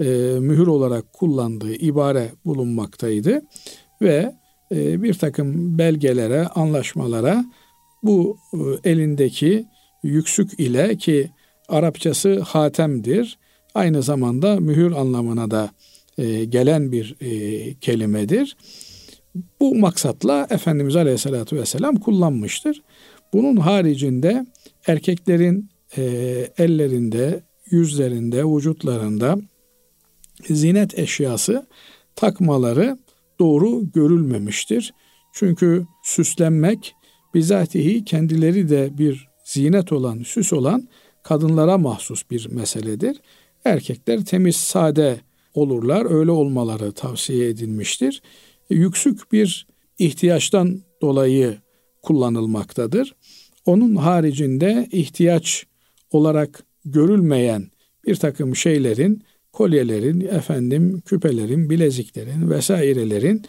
e, 0.00 0.04
mühür 0.40 0.66
olarak 0.66 1.12
kullandığı 1.12 1.74
ibare 1.74 2.32
bulunmaktaydı 2.44 3.42
ve 4.02 4.34
e, 4.72 5.02
bir 5.02 5.14
takım 5.14 5.78
belgelere, 5.78 6.46
anlaşmalara 6.46 7.44
bu 8.02 8.36
e, 8.54 8.90
elindeki 8.90 9.66
yüksük 10.02 10.60
ile 10.60 10.96
ki 10.96 11.30
Arapçası 11.68 12.40
hatemdir. 12.40 13.38
Aynı 13.74 14.02
zamanda 14.02 14.56
mühür 14.60 14.92
anlamına 14.92 15.50
da 15.50 15.70
e, 16.18 16.44
gelen 16.44 16.92
bir 16.92 17.16
e, 17.20 17.74
kelimedir. 17.74 18.56
Bu 19.60 19.74
maksatla 19.74 20.46
Efendimiz 20.50 20.96
Aleyhisselatü 20.96 21.56
Vesselam 21.56 21.96
kullanmıştır. 21.96 22.82
Bunun 23.32 23.56
haricinde 23.56 24.46
erkeklerin 24.86 25.70
e, 25.96 26.02
ellerinde, 26.58 27.40
yüzlerinde, 27.70 28.44
vücutlarında 28.44 29.38
zinet 30.48 30.98
eşyası 30.98 31.66
takmaları 32.16 32.98
doğru 33.38 33.92
görülmemiştir. 33.92 34.94
Çünkü 35.32 35.86
süslenmek 36.04 36.94
bizatihi 37.34 38.04
kendileri 38.04 38.68
de 38.68 38.98
bir 38.98 39.28
zinet 39.44 39.92
olan, 39.92 40.22
süs 40.22 40.52
olan 40.52 40.88
kadınlara 41.28 41.78
mahsus 41.78 42.30
bir 42.30 42.48
meseledir. 42.48 43.20
Erkekler 43.64 44.24
temiz, 44.24 44.56
sade 44.56 45.20
olurlar. 45.54 46.10
Öyle 46.10 46.30
olmaları 46.30 46.92
tavsiye 46.92 47.48
edilmiştir. 47.48 48.22
Yüksük 48.70 49.32
bir 49.32 49.66
ihtiyaçtan 49.98 50.80
dolayı 51.02 51.56
kullanılmaktadır. 52.02 53.14
Onun 53.66 53.96
haricinde 53.96 54.88
ihtiyaç 54.92 55.66
olarak 56.10 56.64
görülmeyen 56.84 57.70
bir 58.06 58.16
takım 58.16 58.56
şeylerin, 58.56 59.22
kolyelerin, 59.52 60.20
efendim 60.20 61.02
küpelerin, 61.06 61.70
bileziklerin 61.70 62.50
vesairelerin 62.50 63.42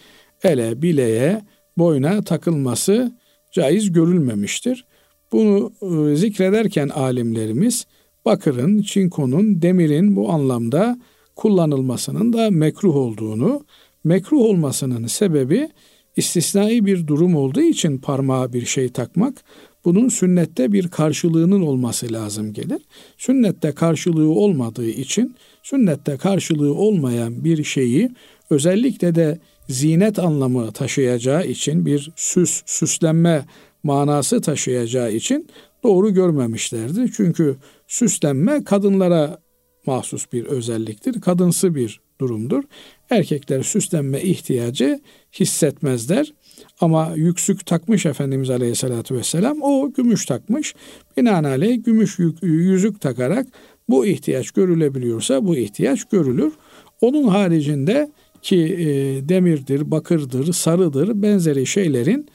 ele, 0.43 0.81
bileğe, 0.81 1.41
boyna 1.77 2.23
takılması 2.23 3.17
caiz 3.51 3.91
görülmemiştir. 3.91 4.85
Bunu 5.31 5.71
e, 5.81 6.15
zikrederken 6.15 6.89
alimlerimiz 6.89 7.85
bakırın, 8.25 8.81
çinkonun, 8.81 9.61
demirin 9.61 10.15
bu 10.15 10.31
anlamda 10.31 10.99
kullanılmasının 11.35 12.33
da 12.33 12.51
mekruh 12.51 12.95
olduğunu, 12.95 13.65
mekruh 14.03 14.39
olmasının 14.39 15.07
sebebi 15.07 15.69
istisnai 16.15 16.85
bir 16.85 17.07
durum 17.07 17.35
olduğu 17.35 17.61
için 17.61 17.97
parmağa 17.97 18.53
bir 18.53 18.65
şey 18.65 18.89
takmak, 18.89 19.43
bunun 19.85 20.09
sünnette 20.09 20.71
bir 20.71 20.87
karşılığının 20.87 21.61
olması 21.61 22.13
lazım 22.13 22.53
gelir. 22.53 22.81
Sünnette 23.17 23.71
karşılığı 23.71 24.29
olmadığı 24.29 24.89
için, 24.89 25.35
sünnette 25.63 26.17
karşılığı 26.17 26.73
olmayan 26.73 27.43
bir 27.43 27.63
şeyi 27.63 28.09
özellikle 28.49 29.15
de 29.15 29.39
zinet 29.67 30.19
anlamı 30.19 30.71
taşıyacağı 30.71 31.45
için 31.45 31.85
bir 31.85 32.11
süs, 32.15 32.61
süslenme 32.65 33.45
manası 33.83 34.41
taşıyacağı 34.41 35.11
için 35.11 35.47
doğru 35.83 36.13
görmemişlerdi. 36.13 37.11
Çünkü 37.15 37.55
süslenme 37.87 38.63
kadınlara 38.63 39.39
mahsus 39.85 40.25
bir 40.33 40.45
özelliktir. 40.45 41.21
Kadınsı 41.21 41.75
bir 41.75 42.01
durumdur. 42.21 42.63
Erkekler 43.09 43.63
süslenme 43.63 44.21
ihtiyacı 44.21 44.99
hissetmezler. 45.39 46.33
Ama 46.81 47.11
yüksük 47.15 47.65
takmış 47.65 48.05
Efendimiz 48.05 48.49
Aleyhisselatü 48.49 49.15
Vesselam 49.15 49.61
o 49.61 49.93
gümüş 49.93 50.25
takmış. 50.25 50.75
Binaenaleyh 51.17 51.83
gümüş 51.85 52.19
yüzük 52.41 53.01
takarak 53.01 53.47
bu 53.89 54.05
ihtiyaç 54.05 54.51
görülebiliyorsa 54.51 55.45
bu 55.45 55.55
ihtiyaç 55.55 56.03
görülür. 56.03 56.53
Onun 57.01 57.27
haricinde 57.27 58.11
ki 58.41 58.57
e, 58.57 58.85
demirdir, 59.29 59.91
bakırdır, 59.91 60.53
sarıdır 60.53 61.21
benzeri 61.21 61.65
şeylerin 61.65 62.29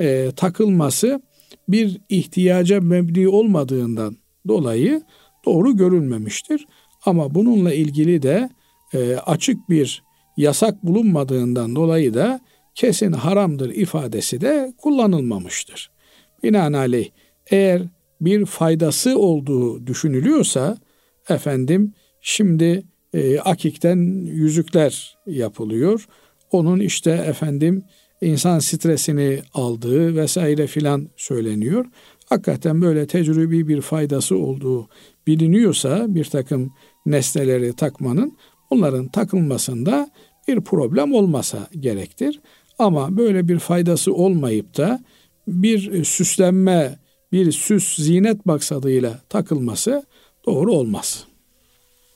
e, 0.00 0.30
takılması 0.36 1.22
bir 1.68 2.00
ihtiyaca 2.08 2.80
mebni 2.80 3.28
olmadığından 3.28 4.16
dolayı 4.48 5.02
doğru 5.44 5.76
görülmemiştir. 5.76 6.66
Ama 7.04 7.34
bununla 7.34 7.74
ilgili 7.74 8.22
de 8.22 8.50
e, 8.94 9.16
açık 9.16 9.70
bir 9.70 10.02
yasak 10.36 10.82
bulunmadığından 10.82 11.76
dolayı 11.76 12.14
da 12.14 12.40
kesin 12.74 13.12
haramdır 13.12 13.70
ifadesi 13.70 14.40
de 14.40 14.72
kullanılmamıştır. 14.78 15.90
Binaenaleyh 16.42 17.08
eğer 17.50 17.82
bir 18.20 18.46
faydası 18.46 19.18
olduğu 19.18 19.86
düşünülüyorsa 19.86 20.78
efendim 21.28 21.94
şimdi 22.20 22.82
e, 23.14 23.38
akikten 23.40 23.98
yüzükler 24.24 25.18
yapılıyor. 25.26 26.08
Onun 26.50 26.80
işte 26.80 27.10
efendim 27.10 27.84
insan 28.20 28.58
stresini 28.58 29.40
aldığı 29.54 30.16
vesaire 30.16 30.66
filan 30.66 31.08
söyleniyor. 31.16 31.86
hakikaten 32.28 32.82
böyle 32.82 33.06
tecrübi 33.06 33.68
bir 33.68 33.80
faydası 33.80 34.36
olduğu 34.36 34.88
biliniyorsa 35.26 36.14
bir 36.14 36.24
takım 36.24 36.72
nesneleri 37.06 37.72
takmanın 37.72 38.36
onların 38.70 39.08
takılmasında 39.08 40.10
bir 40.48 40.60
problem 40.60 41.14
olmasa 41.14 41.68
gerektir. 41.80 42.40
Ama 42.78 43.16
böyle 43.16 43.48
bir 43.48 43.58
faydası 43.58 44.14
olmayıp 44.14 44.76
da 44.76 45.04
bir 45.48 46.04
süslenme, 46.04 46.98
bir 47.32 47.52
süs 47.52 47.96
zinet 47.96 48.46
maksadıyla 48.46 49.20
takılması 49.28 50.06
doğru 50.46 50.72
olmaz. 50.72 51.24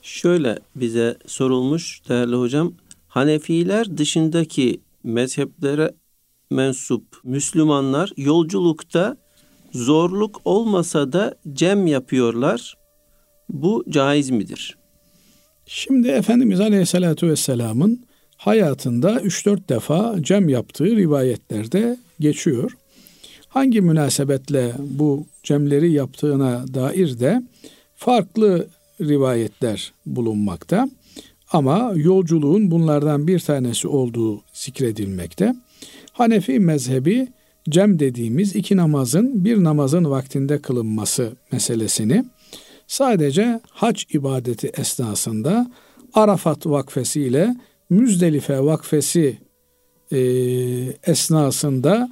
Şöyle 0.02 0.58
bize 0.76 1.16
sorulmuş 1.26 2.02
değerli 2.08 2.36
hocam. 2.36 2.74
Hanefiler 3.08 3.98
dışındaki 3.98 4.80
mezheplere 5.04 5.94
mensup 6.50 7.04
Müslümanlar 7.24 8.12
yolculukta 8.16 9.16
zorluk 9.72 10.40
olmasa 10.44 11.12
da 11.12 11.34
cem 11.52 11.86
yapıyorlar. 11.86 12.74
Bu 13.48 13.84
caiz 13.88 14.30
midir? 14.30 14.76
Şimdi 15.66 16.08
Efendimiz 16.08 16.60
Aleyhisselatü 16.60 17.28
Vesselam'ın 17.28 18.04
hayatında 18.36 19.14
3-4 19.14 19.68
defa 19.68 20.16
cem 20.20 20.48
yaptığı 20.48 20.96
rivayetlerde 20.96 21.96
geçiyor. 22.20 22.76
Hangi 23.48 23.80
münasebetle 23.80 24.72
bu 24.78 25.26
cemleri 25.42 25.92
yaptığına 25.92 26.74
dair 26.74 27.20
de 27.20 27.42
farklı 27.96 28.68
rivayetler 29.00 29.92
bulunmakta. 30.06 30.88
Ama 31.52 31.92
yolculuğun 31.96 32.70
bunlardan 32.70 33.26
bir 33.26 33.38
tanesi 33.38 33.88
olduğu 33.88 34.42
zikredilmekte. 34.52 35.54
Hanefi 36.12 36.60
mezhebi 36.60 37.28
cem 37.68 37.98
dediğimiz 37.98 38.56
iki 38.56 38.76
namazın 38.76 39.44
bir 39.44 39.64
namazın 39.64 40.10
vaktinde 40.10 40.58
kılınması 40.58 41.32
meselesini 41.52 42.24
sadece 42.86 43.60
hac 43.70 44.02
ibadeti 44.14 44.72
esnasında 44.78 45.70
Arafat 46.14 46.66
vakfesi 46.66 47.22
ile 47.22 47.56
Müzdelife 47.90 48.60
vakfesi 48.60 49.38
e, 50.12 50.18
esnasında 51.06 52.10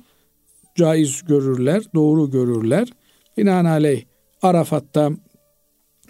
caiz 0.74 1.22
görürler, 1.24 1.82
doğru 1.94 2.30
görürler. 2.30 2.88
Binaenaleyh 3.36 4.04
Arafat'ta 4.42 5.10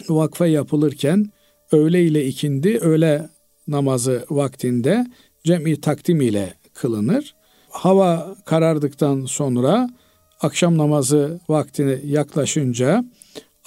vakfe 0.09 0.47
yapılırken 0.47 1.31
öğle 1.73 2.03
ile 2.03 2.27
ikindi, 2.27 2.79
öğle 2.79 3.29
namazı 3.69 4.25
vaktinde 4.31 5.07
cem'i 5.45 5.81
takdim 5.81 6.21
ile 6.21 6.55
kılınır. 6.75 7.35
Hava 7.71 8.37
karardıktan 8.45 9.25
sonra 9.25 9.91
akşam 10.41 10.79
namazı 10.79 11.41
vaktine 11.49 11.99
yaklaşınca 12.05 13.05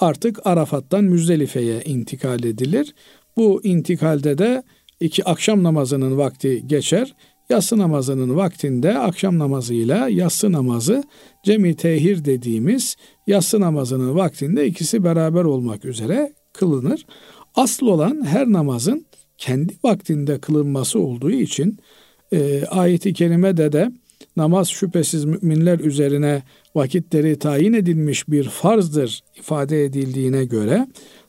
artık 0.00 0.46
Arafat'tan 0.46 1.04
Müzdelife'ye 1.04 1.82
intikal 1.84 2.44
edilir. 2.44 2.94
Bu 3.36 3.60
intikalde 3.64 4.38
de 4.38 4.62
iki 5.00 5.24
akşam 5.24 5.62
namazının 5.62 6.18
vakti 6.18 6.66
geçer. 6.66 7.14
Yatsı 7.50 7.78
namazının 7.78 8.36
vaktinde 8.36 8.98
akşam 8.98 9.38
namazıyla 9.38 10.08
yatsı 10.08 10.52
namazı 10.52 11.04
cemi 11.44 11.76
tehir 11.76 12.24
dediğimiz 12.24 12.96
yatsı 13.26 13.60
namazının 13.60 14.14
vaktinde 14.14 14.66
ikisi 14.66 15.04
beraber 15.04 15.44
olmak 15.44 15.84
üzere 15.84 16.32
kılınır. 16.52 17.06
Asıl 17.54 17.86
olan 17.86 18.26
her 18.26 18.46
namazın 18.46 19.06
kendi 19.38 19.74
vaktinde 19.84 20.38
kılınması 20.38 20.98
olduğu 20.98 21.30
için 21.30 21.78
e, 22.32 22.66
ayeti 22.66 23.12
kerimede 23.12 23.72
de 23.72 23.92
namaz 24.36 24.68
şüphesiz 24.68 25.24
müminler 25.24 25.78
üzerine 25.78 26.42
vakitleri 26.74 27.38
tayin 27.38 27.72
edilmiş 27.72 28.28
bir 28.28 28.44
farzdır 28.44 29.20
ifade 29.36 29.84
edildiğine 29.84 30.44
göre 30.44 30.86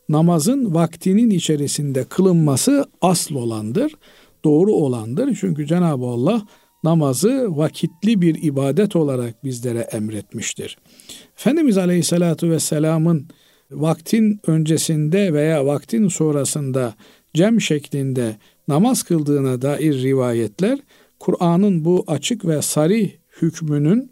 namazın 0.10 0.74
vaktinin 0.74 1.30
içerisinde 1.30 2.04
kılınması 2.04 2.86
asıl 3.02 3.36
olandır, 3.36 3.94
doğru 4.46 4.72
olandır. 4.72 5.38
Çünkü 5.40 5.68
Cenab-ı 5.68 6.06
Allah 6.06 6.48
namazı 6.84 7.58
vakitli 7.58 8.22
bir 8.22 8.44
ibadet 8.44 8.96
olarak 8.96 9.44
bizlere 9.44 9.80
emretmiştir. 9.80 10.78
Efendimiz 11.38 11.78
Aleyhisselatü 11.78 12.50
Vesselam'ın 12.50 13.28
vaktin 13.74 14.40
öncesinde 14.48 15.34
veya 15.34 15.66
vaktin 15.66 16.08
sonrasında 16.08 16.96
cem 17.34 17.62
şeklinde 17.62 18.38
namaz 18.68 19.04
kıldığına 19.04 19.62
dair 19.62 20.04
rivayetler 20.04 20.80
Kur'an'ın 21.20 21.86
bu 21.86 22.04
açık 22.08 22.46
ve 22.46 22.62
sarih 22.62 23.12
hükmünün 23.42 24.12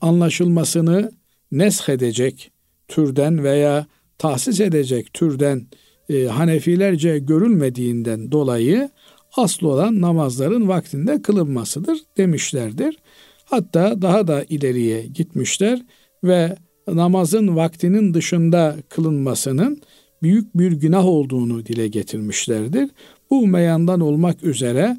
anlaşılmasını 0.00 1.12
nesh 1.52 1.88
edecek 1.88 2.52
türden 2.88 3.44
veya 3.44 3.86
tahsis 4.18 4.60
edecek 4.60 5.14
türden 5.14 5.66
e, 6.08 6.24
Hanefilerce 6.24 7.18
görülmediğinden 7.18 8.32
dolayı 8.32 8.90
asıl 9.36 9.66
olan 9.66 10.00
namazların 10.00 10.68
vaktinde 10.68 11.22
kılınmasıdır 11.22 11.98
demişlerdir. 12.16 12.98
Hatta 13.44 14.02
daha 14.02 14.26
da 14.26 14.44
ileriye 14.48 15.02
gitmişler 15.06 15.82
ve 16.24 16.56
namazın 16.88 17.56
vaktinin 17.56 18.14
dışında 18.14 18.76
kılınmasının 18.88 19.82
büyük 20.22 20.58
bir 20.58 20.72
günah 20.72 21.06
olduğunu 21.06 21.66
dile 21.66 21.88
getirmişlerdir. 21.88 22.90
Bu 23.30 23.46
meyandan 23.46 24.00
olmak 24.00 24.44
üzere 24.44 24.96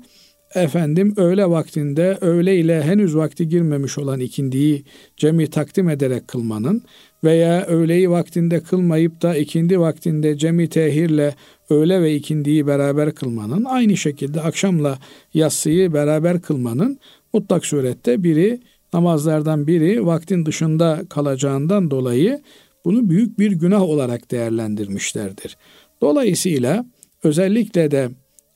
efendim 0.56 1.13
öğle 1.17 1.50
vaktinde 1.50 2.17
öğle 2.22 2.58
ile 2.58 2.84
henüz 2.84 3.15
vakti 3.15 3.48
girmemiş 3.48 3.98
olan 3.98 4.19
ikindiyi 4.19 4.84
cemi 5.17 5.50
takdim 5.50 5.89
ederek 5.89 6.28
kılmanın 6.28 6.84
veya 7.24 7.65
öğleyi 7.65 8.10
vaktinde 8.10 8.60
kılmayıp 8.60 9.22
da 9.22 9.36
ikindi 9.36 9.80
vaktinde 9.80 10.38
cemi 10.38 10.69
tehirle 10.69 11.36
öğle 11.69 12.02
ve 12.02 12.15
ikindiyi 12.15 12.67
beraber 12.67 13.15
kılmanın 13.15 13.63
aynı 13.63 13.98
şekilde 13.98 14.41
akşamla 14.41 15.00
yatsıyı 15.34 15.93
beraber 15.93 16.41
kılmanın 16.41 17.00
mutlak 17.34 17.65
surette 17.65 18.24
biri 18.24 18.60
namazlardan 18.93 19.67
biri 19.67 20.06
vaktin 20.06 20.45
dışında 20.45 21.01
kalacağından 21.10 21.91
dolayı 21.91 22.41
bunu 22.86 23.10
büyük 23.10 23.39
bir 23.39 23.51
günah 23.51 23.82
olarak 23.82 24.32
değerlendirmişlerdir. 24.32 25.58
Dolayısıyla 26.01 26.86
özellikle 27.23 27.91
de 27.91 28.10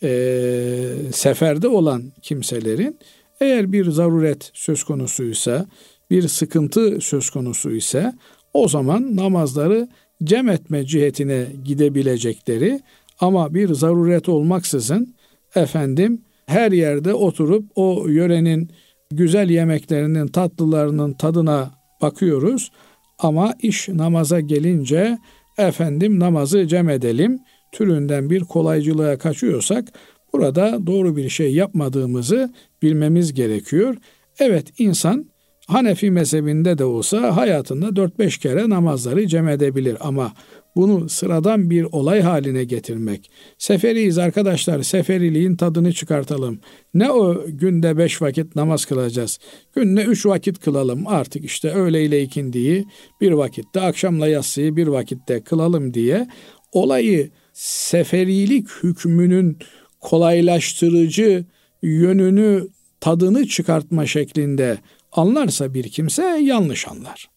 e, 0.03 1.11
seferde 1.13 1.67
olan 1.67 2.03
kimselerin 2.21 2.99
eğer 3.41 3.71
bir 3.71 3.91
zaruret 3.91 4.51
söz 4.53 4.83
konusuysa, 4.83 5.65
bir 6.11 6.27
sıkıntı 6.27 7.01
söz 7.01 7.29
konusu 7.29 7.71
ise 7.71 8.13
o 8.53 8.67
zaman 8.67 9.15
namazları 9.15 9.87
cem 10.23 10.49
etme 10.49 10.85
cihetine 10.85 11.47
gidebilecekleri 11.65 12.79
ama 13.19 13.53
bir 13.53 13.73
zaruret 13.73 14.29
olmaksızın 14.29 15.15
efendim 15.55 16.21
her 16.45 16.71
yerde 16.71 17.13
oturup 17.13 17.65
o 17.75 18.07
yörenin 18.07 18.71
güzel 19.11 19.49
yemeklerinin 19.49 20.27
tatlılarının 20.27 21.13
tadına 21.13 21.71
bakıyoruz. 22.01 22.71
Ama 23.19 23.53
iş 23.61 23.89
namaza 23.89 24.39
gelince 24.39 25.17
efendim 25.57 26.19
namazı 26.19 26.67
cem 26.67 26.89
edelim. 26.89 27.39
Türünden 27.71 28.29
bir 28.29 28.41
kolaycılığa 28.41 29.17
kaçıyorsak 29.17 29.87
burada 30.33 30.87
doğru 30.87 31.15
bir 31.15 31.29
şey 31.29 31.53
yapmadığımızı 31.53 32.53
bilmemiz 32.81 33.33
gerekiyor. 33.33 33.95
Evet 34.39 34.73
insan 34.77 35.25
Hanefi 35.67 36.11
mezhebinde 36.11 36.77
de 36.77 36.85
olsa 36.85 37.35
hayatında 37.35 37.87
4-5 37.87 38.39
kere 38.39 38.69
namazları 38.69 39.27
cem 39.27 39.47
edebilir. 39.47 39.97
Ama 39.99 40.33
bunu 40.77 41.09
sıradan 41.09 41.69
bir 41.69 41.83
olay 41.83 42.21
haline 42.21 42.63
getirmek. 42.63 43.31
Seferiyiz 43.57 44.17
arkadaşlar, 44.17 44.83
seferiliğin 44.83 45.55
tadını 45.55 45.93
çıkartalım. 45.93 46.59
Ne 46.93 47.11
o 47.11 47.45
günde 47.47 47.97
beş 47.97 48.21
vakit 48.21 48.55
namaz 48.55 48.85
kılacağız. 48.85 49.39
Günde 49.75 50.03
üç 50.03 50.25
vakit 50.25 50.59
kılalım 50.59 51.07
artık 51.07 51.45
işte 51.45 51.71
öğle 51.71 52.21
ikindiyi 52.21 52.85
bir 53.21 53.31
vakitte, 53.31 53.81
akşamla 53.81 54.27
yatsıyı 54.27 54.75
bir 54.75 54.87
vakitte 54.87 55.43
kılalım 55.43 55.93
diye 55.93 56.27
olayı 56.71 57.29
seferilik 57.53 58.67
hükmünün 58.83 59.57
kolaylaştırıcı 59.99 61.45
yönünü 61.81 62.67
tadını 62.99 63.47
çıkartma 63.47 64.05
şeklinde 64.05 64.77
anlarsa 65.11 65.73
bir 65.73 65.89
kimse 65.89 66.23
yanlış 66.23 66.87
anlar. 66.87 67.29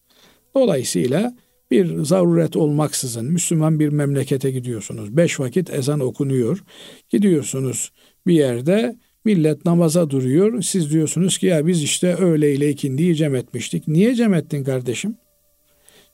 Dolayısıyla 0.55 1.33
bir 1.71 2.03
zaruret 2.03 2.55
olmaksızın 2.55 3.25
Müslüman 3.25 3.79
bir 3.79 3.89
memlekete 3.89 4.51
gidiyorsunuz. 4.51 5.17
Beş 5.17 5.39
vakit 5.39 5.73
ezan 5.73 5.99
okunuyor. 5.99 6.63
Gidiyorsunuz 7.09 7.91
bir 8.27 8.33
yerde 8.33 8.95
millet 9.25 9.65
namaza 9.65 10.09
duruyor. 10.09 10.61
Siz 10.61 10.91
diyorsunuz 10.91 11.37
ki 11.37 11.45
ya 11.45 11.67
biz 11.67 11.83
işte 11.83 12.15
öğle 12.15 12.53
ile 12.53 12.69
ikindiyi 12.69 13.15
cem 13.15 13.35
etmiştik. 13.35 13.87
Niye 13.87 14.15
cem 14.15 14.33
ettin 14.33 14.63
kardeşim? 14.63 15.15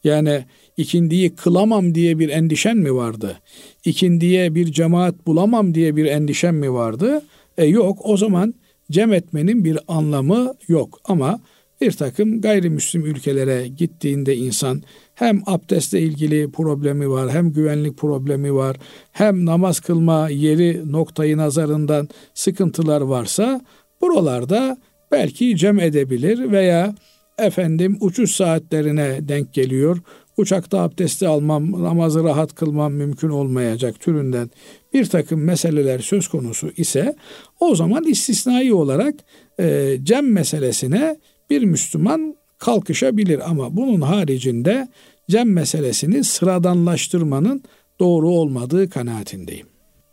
Yani 0.04 0.46
ikindiyi 0.78 1.36
kılamam 1.36 1.96
diye 1.96 2.20
bir 2.20 2.30
endişen 2.30 2.78
mi 2.78 2.96
vardı? 2.96 3.40
İkindiye 3.86 4.56
bir 4.56 4.72
cemaat 4.72 5.28
bulamam 5.28 5.74
diye 5.74 5.96
bir 5.96 6.06
endişen 6.06 6.56
mi 6.56 6.74
vardı? 6.74 7.22
E 7.58 7.66
yok 7.66 8.00
o 8.04 8.18
zaman 8.18 8.54
cem 8.92 9.14
etmenin 9.14 9.66
bir 9.66 9.80
anlamı 9.88 10.54
yok. 10.68 11.00
Ama 11.06 11.40
bir 11.82 11.92
takım 11.92 12.42
gayrimüslim 12.42 13.06
ülkelere 13.06 13.68
gittiğinde 13.68 14.36
insan 14.36 14.84
hem 15.16 15.42
abdestle 15.46 16.02
ilgili 16.02 16.52
problemi 16.52 17.10
var, 17.10 17.32
hem 17.32 17.52
güvenlik 17.52 17.98
problemi 17.98 18.54
var, 18.54 18.78
hem 19.12 19.46
namaz 19.46 19.80
kılma 19.80 20.30
yeri 20.30 20.92
noktayı 20.92 21.38
nazarından 21.38 22.10
sıkıntılar 22.34 23.02
varsa 23.02 23.62
buralarda 24.02 24.78
belki 25.12 25.58
cem 25.58 25.80
edebilir 25.80 26.52
veya 26.52 26.96
efendim 27.38 27.98
uçuş 28.02 28.32
saatlerine 28.32 29.28
denk 29.28 29.54
geliyor. 29.54 29.98
Uçakta 30.38 30.80
abdesti 30.80 31.28
almam, 31.28 31.84
namazı 31.84 32.24
rahat 32.24 32.56
kılmam 32.56 32.94
mümkün 32.94 33.30
olmayacak 33.30 34.00
türünden 34.00 34.50
bir 34.94 35.06
takım 35.06 35.44
meseleler 35.44 36.00
söz 36.00 36.28
konusu 36.28 36.72
ise 36.78 37.16
o 37.60 37.76
zaman 37.76 38.04
istisnai 38.04 38.74
olarak 38.74 39.16
e, 39.60 39.98
cem 40.04 40.34
meselesine 40.34 41.18
bir 41.50 41.64
Müslüman 41.64 42.36
kalkışabilir 42.58 43.50
ama 43.50 43.78
bunun 43.78 44.02
haricinde 44.02 44.88
cem 45.30 45.54
meselesini 45.54 46.24
sıradanlaştırmanın 46.24 47.64
doğru 48.00 48.30
olmadığı 48.30 48.90
kanaatindeyim. 48.90 49.68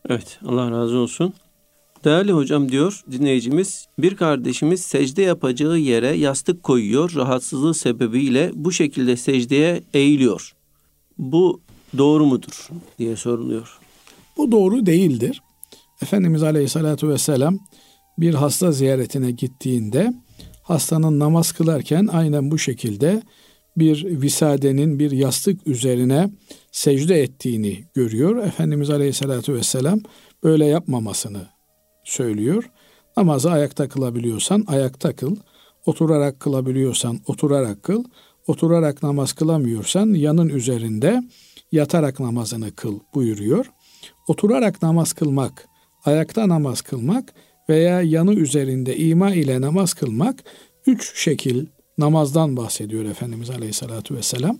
Evet 0.08 0.38
Allah 0.46 0.70
razı 0.70 0.96
olsun. 0.96 1.34
Değerli 2.04 2.32
hocam 2.32 2.68
diyor 2.72 3.00
dinleyicimiz 3.10 3.86
bir 3.98 4.16
kardeşimiz 4.16 4.80
secde 4.80 5.22
yapacağı 5.22 5.78
yere 5.78 6.08
yastık 6.16 6.62
koyuyor 6.62 7.14
rahatsızlığı 7.14 7.74
sebebiyle 7.74 8.50
bu 8.54 8.72
şekilde 8.72 9.16
secdeye 9.16 9.82
eğiliyor. 9.94 10.54
Bu 11.18 11.60
doğru 11.98 12.26
mudur 12.26 12.68
diye 12.98 13.16
soruluyor. 13.16 13.78
Bu 14.36 14.52
doğru 14.52 14.86
değildir. 14.86 15.42
Efendimiz 16.02 16.42
Aleyhisselatü 16.42 17.08
Vesselam 17.08 17.58
bir 18.18 18.34
hasta 18.34 18.72
ziyaretine 18.72 19.30
gittiğinde 19.30 20.14
hastanın 20.64 21.18
namaz 21.18 21.52
kılarken 21.52 22.06
aynen 22.06 22.50
bu 22.50 22.58
şekilde 22.58 23.22
bir 23.76 24.04
visadenin 24.22 24.98
bir 24.98 25.10
yastık 25.10 25.66
üzerine 25.66 26.30
secde 26.72 27.22
ettiğini 27.22 27.84
görüyor. 27.94 28.36
Efendimiz 28.36 28.90
Aleyhisselatü 28.90 29.54
Vesselam 29.54 30.00
böyle 30.42 30.66
yapmamasını 30.66 31.46
söylüyor. 32.04 32.70
Namazı 33.16 33.50
ayakta 33.50 33.88
kılabiliyorsan 33.88 34.64
ayakta 34.66 35.16
kıl. 35.16 35.36
Oturarak 35.86 36.40
kılabiliyorsan 36.40 37.20
oturarak 37.26 37.82
kıl. 37.82 38.04
Oturarak 38.46 39.02
namaz 39.02 39.32
kılamıyorsan 39.32 40.14
yanın 40.14 40.48
üzerinde 40.48 41.22
yatarak 41.72 42.20
namazını 42.20 42.74
kıl 42.74 43.00
buyuruyor. 43.14 43.66
Oturarak 44.28 44.82
namaz 44.82 45.12
kılmak, 45.12 45.68
ayakta 46.04 46.48
namaz 46.48 46.82
kılmak 46.82 47.34
veya 47.68 48.02
yanı 48.02 48.34
üzerinde 48.34 48.96
ima 48.96 49.34
ile 49.34 49.60
namaz 49.60 49.94
kılmak 49.94 50.44
üç 50.86 51.22
şekil 51.22 51.66
namazdan 51.98 52.56
bahsediyor 52.56 53.04
Efendimiz 53.04 53.50
Aleyhisselatü 53.50 54.16
Vesselam. 54.16 54.58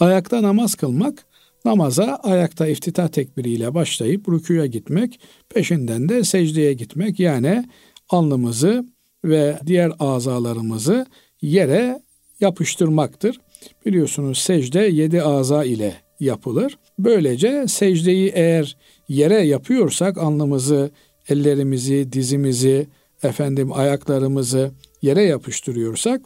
Ayakta 0.00 0.42
namaz 0.42 0.74
kılmak 0.74 1.26
namaza 1.64 2.20
ayakta 2.22 2.66
iftitah 2.66 3.08
tekbiriyle 3.08 3.74
başlayıp 3.74 4.28
rüküye 4.28 4.66
gitmek, 4.66 5.20
peşinden 5.48 6.08
de 6.08 6.24
secdeye 6.24 6.72
gitmek 6.72 7.20
yani 7.20 7.64
alnımızı 8.08 8.86
ve 9.24 9.58
diğer 9.66 9.92
azalarımızı 9.98 11.06
yere 11.42 12.02
yapıştırmaktır. 12.40 13.40
Biliyorsunuz 13.86 14.38
secde 14.38 14.80
yedi 14.80 15.22
aza 15.22 15.64
ile 15.64 15.94
yapılır. 16.20 16.78
Böylece 16.98 17.64
secdeyi 17.68 18.32
eğer 18.34 18.76
yere 19.08 19.40
yapıyorsak 19.40 20.18
alnımızı, 20.18 20.90
ellerimizi, 21.28 22.12
dizimizi, 22.12 22.86
efendim 23.22 23.72
ayaklarımızı 23.72 24.72
yere 25.02 25.22
yapıştırıyorsak 25.22 26.20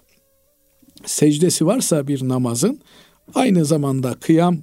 secdesi 1.06 1.66
varsa 1.66 2.08
bir 2.08 2.28
namazın 2.28 2.80
aynı 3.34 3.64
zamanda 3.64 4.14
kıyam 4.14 4.58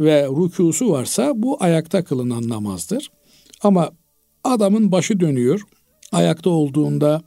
ve 0.00 0.24
rükusu 0.24 0.90
varsa 0.90 1.32
bu 1.36 1.56
ayakta 1.60 2.04
kılınan 2.04 2.48
namazdır. 2.48 3.10
Ama 3.62 3.90
adamın 4.44 4.92
başı 4.92 5.20
dönüyor, 5.20 5.60
ayakta 6.12 6.50
olduğunda 6.50 7.22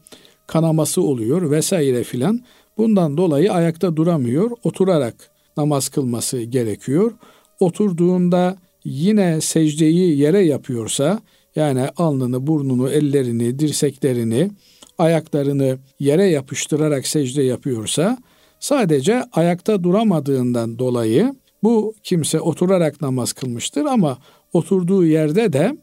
kanaması 0.47 1.01
oluyor 1.01 1.51
vesaire 1.51 2.03
filan. 2.03 2.41
Bundan 2.77 3.17
dolayı 3.17 3.53
ayakta 3.53 3.95
duramıyor, 3.95 4.51
oturarak 4.63 5.29
namaz 5.57 5.89
kılması 5.89 6.41
gerekiyor. 6.41 7.11
Oturduğunda 7.59 8.57
yine 8.85 9.41
secdeyi 9.41 10.17
yere 10.17 10.45
yapıyorsa 10.45 11.19
yani 11.55 11.87
alnını, 11.97 12.47
burnunu, 12.47 12.89
ellerini, 12.89 13.59
dirseklerini, 13.59 14.51
ayaklarını 14.97 15.77
yere 15.99 16.25
yapıştırarak 16.25 17.07
secde 17.07 17.43
yapıyorsa 17.43 18.17
sadece 18.59 19.23
ayakta 19.31 19.83
duramadığından 19.83 20.79
dolayı 20.79 21.35
bu 21.63 21.95
kimse 22.03 22.39
oturarak 22.39 23.01
namaz 23.01 23.33
kılmıştır 23.33 23.85
ama 23.85 24.17
oturduğu 24.53 25.05
yerde 25.05 25.53
de 25.53 25.77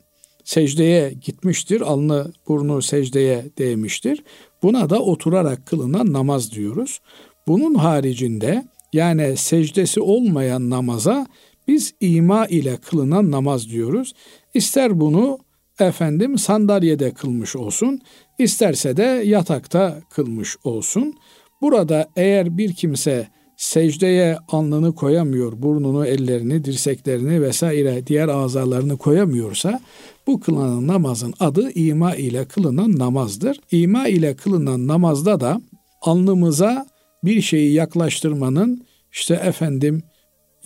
secdeye 0.45 1.13
gitmiştir. 1.13 1.81
Alnı 1.81 2.33
burnu 2.49 2.83
secdeye 2.83 3.45
değmiştir. 3.59 4.25
Buna 4.63 4.91
da 4.91 5.03
oturarak 5.03 5.67
kılınan 5.67 6.13
namaz 6.13 6.53
diyoruz. 6.53 7.01
Bunun 7.47 7.75
haricinde 7.75 8.65
yani 8.93 9.37
secdesi 9.37 10.01
olmayan 10.01 10.71
namaza 10.71 11.27
biz 11.69 11.95
ima 12.01 12.47
ile 12.47 12.77
kılınan 12.77 13.31
namaz 13.31 13.69
diyoruz. 13.69 14.13
İster 14.55 15.01
bunu 15.01 15.39
efendim 15.81 16.39
sandalyede 16.39 17.11
kılmış 17.11 17.57
olsun, 17.57 18.01
isterse 18.39 18.97
de 18.97 19.23
yatakta 19.25 20.01
kılmış 20.11 20.57
olsun. 20.65 21.15
Burada 21.61 22.09
eğer 22.17 22.59
bir 22.59 22.73
kimse 22.73 23.29
secdeye 23.57 24.39
alnını 24.49 24.95
koyamıyor, 24.95 25.63
burnunu, 25.63 26.07
ellerini, 26.07 26.65
dirseklerini 26.65 27.43
vesaire 27.43 28.07
diğer 28.07 28.29
azalarını 28.29 28.97
koyamıyorsa 28.99 29.81
bu 30.27 30.41
kılınan 30.41 30.87
namazın 30.87 31.35
adı 31.41 31.71
ima 31.71 32.15
ile 32.15 32.45
kılınan 32.45 32.99
namazdır. 32.99 33.61
İma 33.71 34.09
ile 34.09 34.37
kılınan 34.37 34.87
namazda 34.87 35.41
da 35.41 35.61
alnımıza 36.03 36.87
bir 37.25 37.41
şeyi 37.41 37.73
yaklaştırmanın 37.73 38.87
işte 39.13 39.35
efendim 39.35 40.03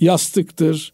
yastıktır 0.01 0.93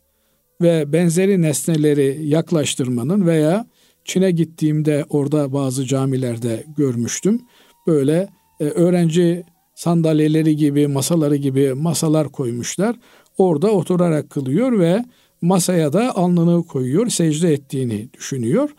ve 0.61 0.93
benzeri 0.93 1.43
nesneleri 1.43 2.19
yaklaştırmanın 2.23 3.27
veya 3.27 3.67
Çin'e 4.05 4.31
gittiğimde 4.31 5.05
orada 5.09 5.53
bazı 5.53 5.87
camilerde 5.87 6.65
görmüştüm. 6.77 7.43
Böyle 7.87 8.29
e, 8.61 8.65
öğrenci 8.65 9.45
sandalyeleri 9.75 10.57
gibi, 10.57 10.87
masaları 10.87 11.37
gibi 11.37 11.75
masalar 11.75 12.29
koymuşlar. 12.29 12.97
Orada 13.39 13.71
oturarak 13.71 14.31
kılıyor 14.31 14.79
ve 14.79 15.05
masaya 15.43 15.93
da 15.93 16.17
alnını 16.17 16.67
koyuyor, 16.67 17.09
secde 17.09 17.53
ettiğini 17.53 18.09
düşünüyor. 18.13 18.71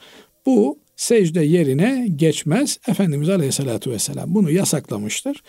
Bu 0.46 0.80
secde 0.96 1.42
yerine 1.42 2.08
geçmez. 2.16 2.80
Efendimiz 2.88 3.30
Aleyhisselatü 3.30 3.92
Vesselam 3.92 4.36
bunu 4.36 4.52
yasaklamıştır. 4.52 5.44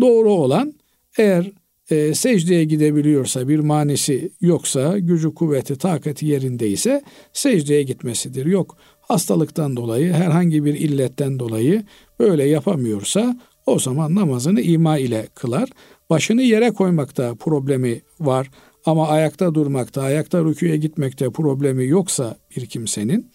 Doğru 0.00 0.32
olan 0.32 0.74
eğer 1.18 1.52
e, 1.90 2.14
secdeye 2.14 2.64
gidebiliyorsa 2.64 3.48
bir 3.48 3.58
manisi 3.58 4.30
yoksa 4.40 4.98
gücü 4.98 5.34
kuvveti 5.34 5.78
takati 5.78 6.26
yerindeyse 6.26 7.02
secdeye 7.32 7.82
gitmesidir. 7.82 8.46
Yok 8.46 8.76
hastalıktan 9.08 9.76
dolayı 9.76 10.12
herhangi 10.12 10.64
bir 10.64 10.74
illetten 10.74 11.38
dolayı 11.38 11.84
böyle 12.18 12.44
yapamıyorsa 12.44 13.36
o 13.66 13.78
zaman 13.78 14.14
namazını 14.14 14.60
ima 14.60 14.98
ile 14.98 15.28
kılar. 15.34 15.68
Başını 16.10 16.42
yere 16.42 16.70
koymakta 16.70 17.34
problemi 17.34 18.00
var 18.20 18.50
ama 18.86 19.08
ayakta 19.08 19.54
durmakta, 19.54 20.02
ayakta 20.02 20.44
rüküye 20.44 20.76
gitmekte 20.76 21.30
problemi 21.30 21.86
yoksa 21.86 22.36
bir 22.56 22.66
kimsenin 22.66 23.30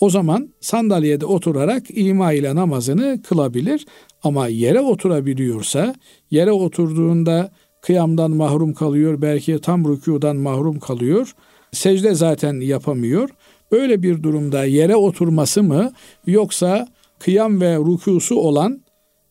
o 0.00 0.10
zaman 0.10 0.48
sandalyede 0.60 1.26
oturarak 1.26 1.82
ima 1.88 2.32
ile 2.32 2.54
namazını 2.54 3.22
kılabilir. 3.22 3.86
Ama 4.22 4.48
yere 4.48 4.80
oturabiliyorsa, 4.80 5.94
yere 6.30 6.52
oturduğunda 6.52 7.50
kıyamdan 7.80 8.30
mahrum 8.30 8.74
kalıyor, 8.74 9.22
belki 9.22 9.60
tam 9.60 9.84
rükudan 9.92 10.36
mahrum 10.36 10.78
kalıyor. 10.78 11.34
Secde 11.72 12.14
zaten 12.14 12.60
yapamıyor. 12.60 13.30
Böyle 13.72 14.02
bir 14.02 14.22
durumda 14.22 14.64
yere 14.64 14.96
oturması 14.96 15.62
mı 15.62 15.92
yoksa 16.26 16.88
kıyam 17.18 17.60
ve 17.60 17.76
rükusu 17.76 18.36
olan 18.36 18.82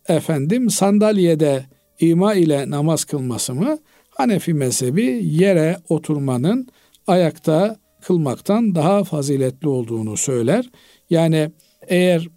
efendim 0.08 0.70
sandalyede 0.70 1.66
ima 2.00 2.34
ile 2.34 2.70
namaz 2.70 3.04
kılması 3.06 3.54
mı? 3.54 3.78
Hanefi 4.10 4.54
mezhebi 4.54 5.22
yere 5.24 5.78
oturmanın 5.90 6.68
ayakta 7.08 7.76
kılmaktan 8.02 8.76
daha 8.76 9.04
faziletli 9.04 9.68
olduğunu 9.68 10.18
söyler. 10.18 10.70
Yani 11.10 11.52
eğer 11.88 12.28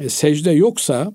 e, 0.00 0.08
secde 0.08 0.50
yoksa, 0.50 1.12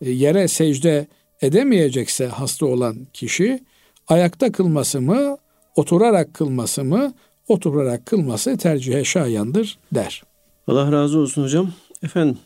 e, 0.00 0.10
yere 0.10 0.48
secde 0.48 1.06
edemeyecekse 1.42 2.26
hasta 2.26 2.66
olan 2.66 3.06
kişi 3.12 3.60
ayakta 4.08 4.52
kılması 4.52 5.00
mı, 5.00 5.36
oturarak 5.76 6.34
kılması 6.34 6.84
mı, 6.84 7.14
oturarak 7.48 8.06
kılması 8.06 8.56
tercihe 8.56 9.04
şayandır 9.04 9.78
der. 9.92 10.22
Allah 10.66 10.92
razı 10.92 11.18
olsun 11.18 11.42
hocam. 11.42 11.72
Efendim 12.02 12.38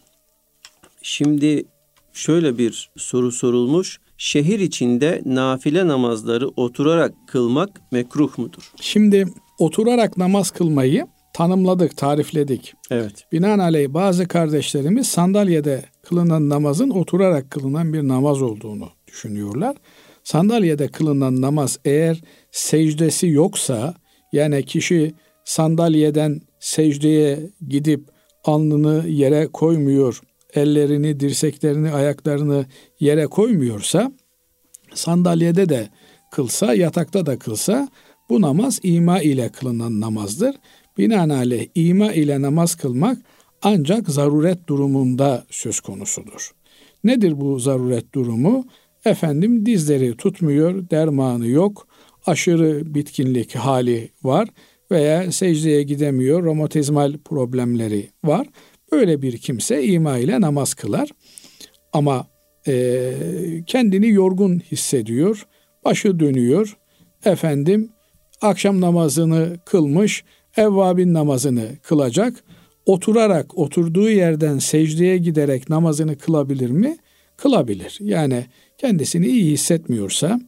şimdi 1.03 1.65
şöyle 2.13 2.59
bir 2.59 2.91
soru 2.97 3.33
sorulmuş. 3.33 4.01
şehir 4.19 4.61
içinde 4.61 5.23
nafile 5.25 5.87
namazları 5.87 6.49
oturarak 6.49 7.15
kılmak 7.27 7.93
mekruh 7.93 8.39
mudur? 8.39 8.73
Şimdi 8.81 9.27
oturarak 9.59 10.17
namaz 10.17 10.51
kılmayı 10.51 11.07
tanımladık, 11.33 11.97
tarifledik. 11.97 12.75
Evet. 12.91 13.25
Binaenaleyh 13.33 13.89
bazı 13.89 14.29
kardeşlerimiz 14.29 15.07
sandalyede 15.07 15.85
kılınan 16.03 16.49
namazın 16.49 16.91
oturarak 16.91 17.51
kılınan 17.51 17.93
bir 17.93 18.09
namaz 18.09 18.43
olduğunu 18.43 18.89
düşünüyorlar. 19.07 19.77
Sandalyede 20.25 20.89
kılınan 20.89 21.41
namaz 21.41 21.79
eğer 21.85 22.21
secdesi 22.51 23.29
yoksa 23.29 23.95
yani 24.33 24.65
kişi 24.65 25.15
sandalyeden 25.45 26.41
secdeye 26.61 27.51
gidip 27.69 28.09
alnını 28.45 29.09
yere 29.09 29.47
koymuyor, 29.47 30.21
ellerini, 30.55 31.21
dirseklerini, 31.21 31.91
ayaklarını 31.91 32.67
yere 33.01 33.27
koymuyorsa 33.27 34.13
sandalyede 34.95 35.69
de 35.69 35.89
kılsa, 36.31 36.75
yatakta 36.75 37.27
da 37.27 37.39
kılsa 37.39 37.89
bu 38.29 38.41
namaz 38.41 38.81
ima 38.83 39.21
ile 39.21 39.49
kılınan 39.49 40.01
namazdır. 40.01 40.57
Binaenaleyh 40.99 41.67
ima 41.75 42.13
ile 42.13 42.43
namaz 42.43 42.75
kılmak 42.75 43.19
ancak 43.63 44.09
zaruret 44.09 44.69
durumunda 44.69 45.45
söz 45.51 45.81
konusudur. 45.81 46.51
Nedir 47.05 47.41
bu 47.41 47.59
zaruret 47.59 48.15
durumu? 48.15 48.65
Efendim 49.05 49.67
dizleri 49.67 50.17
tutmuyor, 50.17 50.91
dermanı 50.91 51.47
yok, 51.47 51.89
aşırı 52.27 52.95
bitkinlik 52.95 53.55
hali 53.55 54.11
var 54.23 54.49
veya 54.91 55.33
secdeye 55.33 55.83
gidemiyor, 55.83 56.45
romatizmal 56.45 57.19
problemleri 57.19 58.09
var. 58.25 58.47
Böyle 58.93 59.23
bir 59.23 59.39
kimse 59.39 59.85
ima 59.85 60.19
ile 60.19 60.41
namaz 60.41 60.75
kılar. 60.75 61.11
Ama 61.93 62.27
e, 62.67 63.13
kendini 63.67 64.09
yorgun 64.09 64.59
hissediyor, 64.59 65.47
başı 65.85 66.21
dönüyor. 66.21 66.77
Efendim 67.25 67.93
akşam 68.41 68.81
namazını 68.81 69.57
kılmış, 69.67 70.25
evvabin 70.57 71.15
namazını 71.15 71.69
kılacak. 71.83 72.45
Oturarak, 72.87 73.59
oturduğu 73.59 74.11
yerden 74.11 74.59
secdeye 74.59 75.19
giderek 75.19 75.69
namazını 75.69 76.19
kılabilir 76.19 76.71
mi? 76.71 76.97
Kılabilir. 77.37 77.99
Yani 78.01 78.47
kendisini 78.79 79.27
iyi 79.27 79.53
hissetmiyorsa 79.53 80.41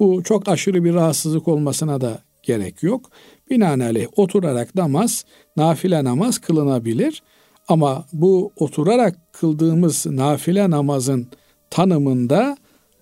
bu 0.00 0.22
çok 0.22 0.48
aşırı 0.48 0.84
bir 0.84 0.94
rahatsızlık 0.94 1.48
olmasına 1.48 2.00
da 2.00 2.22
gerek 2.42 2.82
yok. 2.82 3.10
Binaenaleyh 3.50 4.06
oturarak 4.16 4.74
namaz, 4.74 5.24
nafile 5.56 6.04
namaz 6.04 6.38
kılınabilir. 6.38 7.22
Ama 7.68 8.06
bu 8.12 8.52
oturarak 8.56 9.32
kıldığımız 9.32 10.06
nafile 10.06 10.70
namazın 10.70 11.26
tanımında 11.70 12.56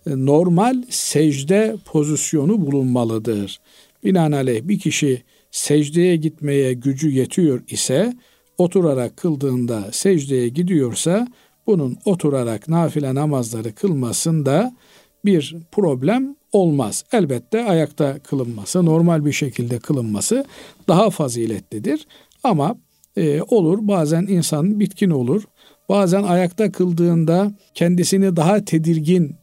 e, 0.07 0.11
normal 0.11 0.83
secde 0.91 1.77
pozisyonu 1.85 2.67
bulunmalıdır. 2.67 3.61
Binaenaleyh 4.05 4.69
bir 4.69 4.79
kişi 4.79 5.23
secdeye 5.51 6.17
gitmeye 6.17 6.73
gücü 6.73 7.11
yetiyor 7.11 7.63
ise 7.69 8.17
oturarak 8.59 9.17
kıldığında 9.17 9.89
secdeye 9.93 10.49
gidiyorsa 10.49 11.29
bunun 11.67 11.97
oturarak 12.05 12.69
nafile 12.69 13.15
namazları 13.15 13.75
kılmasında 13.75 14.77
bir 15.25 15.57
problem 15.73 16.37
olmaz. 16.57 17.05
Elbette 17.13 17.65
ayakta 17.65 18.19
kılınması, 18.19 18.85
normal 18.85 19.25
bir 19.25 19.33
şekilde 19.33 19.79
kılınması 19.79 20.45
daha 20.89 21.11
faziletlidir. 21.11 22.07
Ama 22.45 22.77
e, 23.17 23.43
olur 23.43 23.79
bazen 23.81 24.27
insan 24.27 24.81
bitkin 24.81 25.11
olur. 25.11 25.43
Bazen 25.89 26.23
ayakta 26.23 26.73
kıldığında 26.73 27.53
kendisini 27.75 28.37
daha 28.37 28.65
tedirgin 28.65 29.37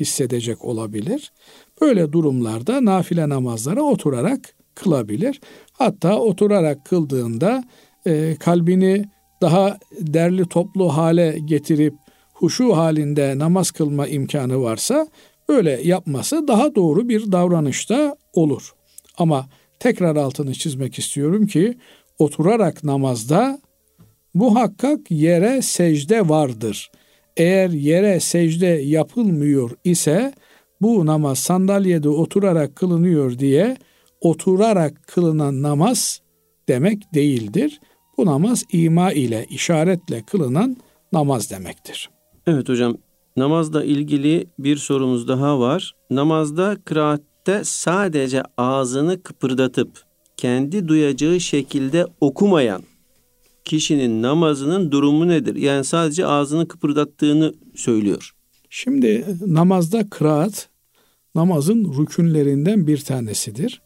hissedecek 0.00 0.64
olabilir. 0.64 1.32
Böyle 1.80 2.12
durumlarda 2.12 2.84
nafile 2.84 3.28
namazlara 3.28 3.82
oturarak 3.82 4.40
kılabilir. 4.74 5.40
Hatta 5.72 6.18
oturarak 6.18 6.84
kıldığında 6.86 7.64
e, 8.06 8.36
kalbini 8.36 9.04
daha 9.42 9.78
derli 10.00 10.48
toplu 10.48 10.88
hale 10.88 11.38
getirip 11.44 11.94
huşu 12.32 12.76
halinde 12.76 13.38
namaz 13.38 13.70
kılma 13.70 14.06
imkanı 14.06 14.62
varsa 14.62 15.06
böyle 15.48 15.70
yapması 15.70 16.48
daha 16.48 16.74
doğru 16.74 17.08
bir 17.08 17.32
davranışta 17.32 18.16
olur. 18.32 18.72
Ama 19.18 19.48
tekrar 19.78 20.16
altını 20.16 20.52
çizmek 20.52 20.98
istiyorum 20.98 21.46
ki 21.46 21.78
oturarak 22.18 22.84
namazda 22.84 23.58
muhakkak 24.34 25.10
yere 25.10 25.62
secde 25.62 26.28
vardır. 26.28 26.90
Eğer 27.36 27.70
yere 27.70 28.20
secde 28.20 28.66
yapılmıyor 28.66 29.70
ise 29.84 30.32
bu 30.80 31.06
namaz 31.06 31.38
sandalyede 31.38 32.08
oturarak 32.08 32.76
kılınıyor 32.76 33.38
diye 33.38 33.76
oturarak 34.20 35.06
kılınan 35.06 35.62
namaz 35.62 36.20
demek 36.68 37.14
değildir. 37.14 37.80
Bu 38.16 38.26
namaz 38.26 38.64
ima 38.72 39.12
ile, 39.12 39.46
işaretle 39.50 40.22
kılınan 40.22 40.76
namaz 41.12 41.50
demektir. 41.50 42.10
Evet 42.46 42.68
hocam, 42.68 42.96
namazla 43.36 43.84
ilgili 43.84 44.46
bir 44.58 44.76
sorumuz 44.76 45.28
daha 45.28 45.60
var. 45.60 45.94
Namazda 46.10 46.76
kıraatte 46.84 47.60
sadece 47.64 48.42
ağzını 48.56 49.22
kıpırdatıp 49.22 50.02
kendi 50.36 50.88
duyacağı 50.88 51.40
şekilde 51.40 52.06
okumayan 52.20 52.82
kişinin 53.64 54.22
namazının 54.22 54.90
durumu 54.90 55.28
nedir? 55.28 55.56
Yani 55.56 55.84
sadece 55.84 56.26
ağzını 56.26 56.68
kıpırdattığını 56.68 57.54
söylüyor. 57.74 58.34
Şimdi 58.70 59.26
namazda 59.46 60.10
kıraat 60.10 60.68
namazın 61.34 61.94
rükünlerinden 61.98 62.86
bir 62.86 62.98
tanesidir. 62.98 63.82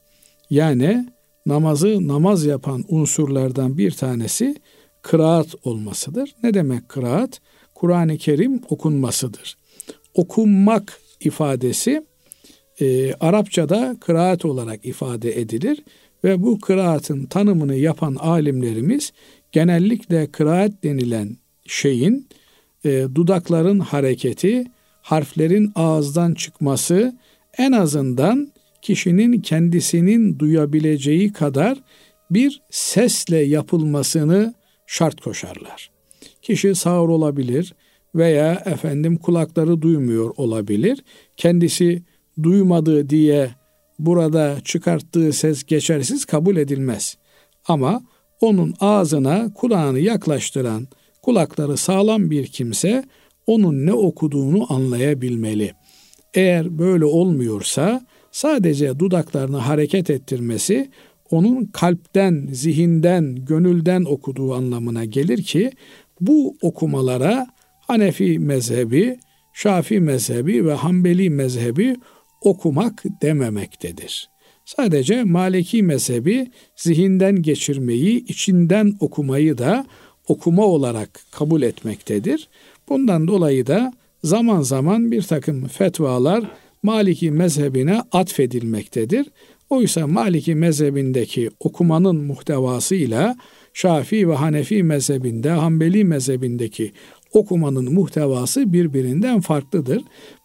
Yani 0.50 1.08
namazı 1.46 2.08
namaz 2.08 2.44
yapan 2.44 2.84
unsurlardan 2.88 3.78
bir 3.78 3.90
tanesi 3.90 4.56
kıraat 5.02 5.54
olmasıdır. 5.64 6.34
Ne 6.42 6.54
demek 6.54 6.88
kıraat? 6.88 7.40
Kur'an-ı 7.78 8.18
Kerim 8.18 8.60
okunmasıdır. 8.68 9.56
Okunmak 10.14 11.00
ifadesi 11.20 12.02
e, 12.80 13.14
Arapçada 13.14 13.96
kıraat 14.00 14.44
olarak 14.44 14.86
ifade 14.86 15.40
edilir 15.40 15.84
ve 16.24 16.42
bu 16.42 16.60
kıraatın 16.60 17.26
tanımını 17.26 17.74
yapan 17.74 18.14
alimlerimiz 18.14 19.12
genellikle 19.52 20.26
kıraat 20.26 20.84
denilen 20.84 21.36
şeyin 21.66 22.28
e, 22.84 23.06
dudakların 23.14 23.78
hareketi, 23.78 24.64
harflerin 25.02 25.72
ağızdan 25.74 26.34
çıkması 26.34 27.16
en 27.58 27.72
azından 27.72 28.52
kişinin 28.82 29.40
kendisinin 29.40 30.38
duyabileceği 30.38 31.32
kadar 31.32 31.78
bir 32.30 32.62
sesle 32.70 33.38
yapılmasını 33.38 34.54
şart 34.86 35.20
koşarlar. 35.20 35.97
Kişi 36.48 36.74
sağır 36.74 37.08
olabilir 37.08 37.74
veya 38.14 38.62
efendim 38.66 39.16
kulakları 39.16 39.82
duymuyor 39.82 40.30
olabilir. 40.36 41.04
Kendisi 41.36 42.02
duymadı 42.42 43.10
diye 43.10 43.50
burada 43.98 44.56
çıkarttığı 44.64 45.32
ses 45.32 45.64
geçersiz 45.64 46.24
kabul 46.24 46.56
edilmez. 46.56 47.16
Ama 47.66 48.02
onun 48.40 48.74
ağzına 48.80 49.54
kulağını 49.54 49.98
yaklaştıran, 49.98 50.88
kulakları 51.22 51.76
sağlam 51.76 52.30
bir 52.30 52.46
kimse 52.46 53.04
onun 53.46 53.86
ne 53.86 53.92
okuduğunu 53.92 54.72
anlayabilmeli. 54.72 55.72
Eğer 56.34 56.78
böyle 56.78 57.04
olmuyorsa 57.04 58.06
sadece 58.32 58.98
dudaklarını 58.98 59.58
hareket 59.58 60.10
ettirmesi 60.10 60.90
onun 61.30 61.64
kalpten, 61.64 62.48
zihinden, 62.52 63.34
gönülden 63.34 64.04
okuduğu 64.04 64.54
anlamına 64.54 65.04
gelir 65.04 65.42
ki 65.42 65.70
bu 66.20 66.56
okumalara 66.62 67.46
Hanefi 67.86 68.38
mezhebi, 68.38 69.18
Şafi 69.52 70.00
mezhebi 70.00 70.66
ve 70.66 70.72
Hanbeli 70.72 71.30
mezhebi 71.30 71.96
okumak 72.40 73.04
dememektedir. 73.22 74.28
Sadece 74.64 75.24
Maliki 75.24 75.82
mezhebi 75.82 76.50
zihinden 76.76 77.42
geçirmeyi, 77.42 78.24
içinden 78.24 78.94
okumayı 79.00 79.58
da 79.58 79.86
okuma 80.28 80.66
olarak 80.66 81.20
kabul 81.30 81.62
etmektedir. 81.62 82.48
Bundan 82.88 83.28
dolayı 83.28 83.66
da 83.66 83.92
zaman 84.24 84.62
zaman 84.62 85.12
bir 85.12 85.22
takım 85.22 85.66
fetvalar 85.66 86.44
Maliki 86.82 87.30
mezhebine 87.30 88.02
atfedilmektedir. 88.12 89.26
Oysa 89.70 90.06
Maliki 90.06 90.54
mezhebindeki 90.54 91.50
okumanın 91.60 92.16
muhtevasıyla 92.16 93.36
Şafii 93.78 94.28
ve 94.28 94.34
Hanefi 94.34 94.82
mezhebinde, 94.82 95.50
Hanbeli 95.50 96.04
mezhebindeki 96.04 96.92
okumanın 97.32 97.94
muhtevası 97.94 98.72
birbirinden 98.72 99.40
farklıdır. 99.40 100.02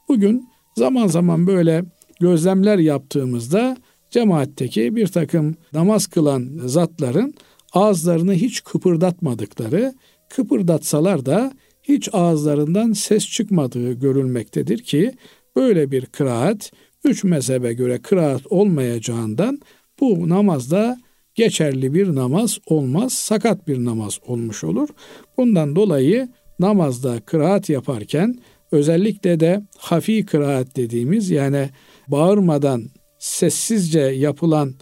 Bugün 0.07 0.49
zaman 0.77 1.07
zaman 1.07 1.47
böyle 1.47 1.85
gözlemler 2.19 2.77
yaptığımızda 2.77 3.77
cemaatteki 4.11 4.95
bir 4.95 5.07
takım 5.07 5.55
namaz 5.73 6.07
kılan 6.07 6.59
zatların 6.65 7.33
ağızlarını 7.73 8.33
hiç 8.33 8.63
kıpırdatmadıkları, 8.63 9.93
kıpırdatsalar 10.29 11.25
da 11.25 11.51
hiç 11.83 12.09
ağızlarından 12.13 12.93
ses 12.93 13.29
çıkmadığı 13.29 13.93
görülmektedir 13.93 14.77
ki 14.77 15.11
böyle 15.55 15.91
bir 15.91 16.05
kıraat 16.05 16.71
üç 17.03 17.23
mezhebe 17.23 17.73
göre 17.73 17.97
kıraat 18.01 18.47
olmayacağından 18.47 19.59
bu 19.99 20.29
namazda 20.29 20.97
geçerli 21.35 21.93
bir 21.93 22.15
namaz 22.15 22.59
olmaz, 22.65 23.13
sakat 23.13 23.67
bir 23.67 23.85
namaz 23.85 24.19
olmuş 24.27 24.63
olur. 24.63 24.89
Bundan 25.37 25.75
dolayı 25.75 26.29
namazda 26.59 27.19
kıraat 27.19 27.69
yaparken 27.69 28.39
özellikle 28.71 29.39
de 29.39 29.61
hafi 29.77 30.25
kıraat 30.25 30.75
dediğimiz 30.75 31.29
yani 31.29 31.69
bağırmadan 32.07 32.83
sessizce 33.19 33.99
yapılan 33.99 34.73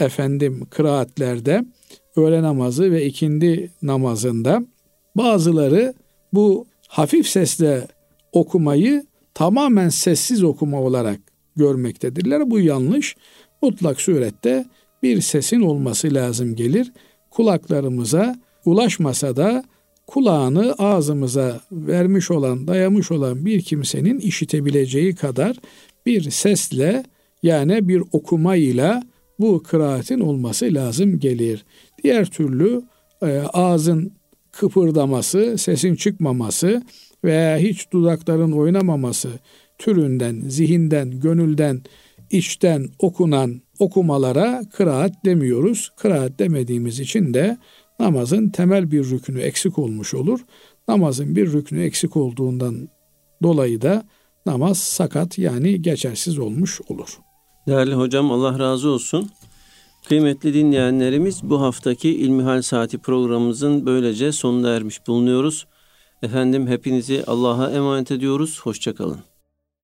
efendim 0.00 0.66
kıraatlerde 0.70 1.64
öğle 2.16 2.42
namazı 2.42 2.92
ve 2.92 3.04
ikindi 3.04 3.70
namazında 3.82 4.62
bazıları 5.14 5.94
bu 6.32 6.66
hafif 6.88 7.28
sesle 7.28 7.88
okumayı 8.32 9.06
tamamen 9.34 9.88
sessiz 9.88 10.42
okuma 10.42 10.80
olarak 10.80 11.20
görmektedirler. 11.56 12.50
Bu 12.50 12.60
yanlış. 12.60 13.16
Mutlak 13.62 14.00
surette 14.00 14.64
bir 15.02 15.20
sesin 15.20 15.60
olması 15.60 16.14
lazım 16.14 16.56
gelir. 16.56 16.92
Kulaklarımıza 17.30 18.36
ulaşmasa 18.64 19.36
da 19.36 19.64
kulağını 20.06 20.74
ağzımıza 20.78 21.60
vermiş 21.72 22.30
olan, 22.30 22.68
dayamış 22.68 23.10
olan 23.10 23.46
bir 23.46 23.62
kimsenin 23.62 24.18
işitebileceği 24.18 25.14
kadar 25.14 25.56
bir 26.06 26.30
sesle 26.30 27.04
yani 27.42 27.88
bir 27.88 28.02
okumayla 28.12 29.02
bu 29.38 29.62
kıraatin 29.62 30.20
olması 30.20 30.74
lazım 30.74 31.18
gelir. 31.18 31.64
Diğer 32.04 32.30
türlü 32.30 32.82
e, 33.22 33.38
ağzın 33.52 34.12
kıpırdaması, 34.52 35.58
sesin 35.58 35.94
çıkmaması 35.94 36.82
veya 37.24 37.58
hiç 37.58 37.92
dudakların 37.92 38.52
oynamaması 38.52 39.28
türünden, 39.78 40.40
zihinden, 40.48 41.20
gönülden, 41.20 41.82
içten 42.30 42.88
okunan 42.98 43.60
okumalara 43.78 44.62
kıraat 44.72 45.24
demiyoruz. 45.24 45.90
Kıraat 45.96 46.38
demediğimiz 46.38 47.00
için 47.00 47.34
de 47.34 47.58
namazın 48.00 48.48
temel 48.48 48.90
bir 48.90 49.10
rükünü 49.10 49.40
eksik 49.40 49.78
olmuş 49.78 50.14
olur. 50.14 50.40
Namazın 50.88 51.36
bir 51.36 51.52
rükünü 51.52 51.84
eksik 51.84 52.16
olduğundan 52.16 52.88
dolayı 53.42 53.82
da 53.82 54.08
namaz 54.46 54.78
sakat 54.78 55.38
yani 55.38 55.82
geçersiz 55.82 56.38
olmuş 56.38 56.80
olur. 56.88 57.18
Değerli 57.66 57.94
hocam 57.94 58.32
Allah 58.32 58.58
razı 58.58 58.88
olsun. 58.88 59.30
Kıymetli 60.08 60.54
dinleyenlerimiz 60.54 61.40
bu 61.42 61.60
haftaki 61.60 62.10
İlmihal 62.10 62.62
Saati 62.62 62.98
programımızın 62.98 63.86
böylece 63.86 64.32
sonuna 64.32 64.70
ermiş 64.70 65.06
bulunuyoruz. 65.06 65.66
Efendim 66.22 66.66
hepinizi 66.66 67.24
Allah'a 67.26 67.70
emanet 67.70 68.10
ediyoruz. 68.10 68.60
Hoşçakalın. 68.60 69.27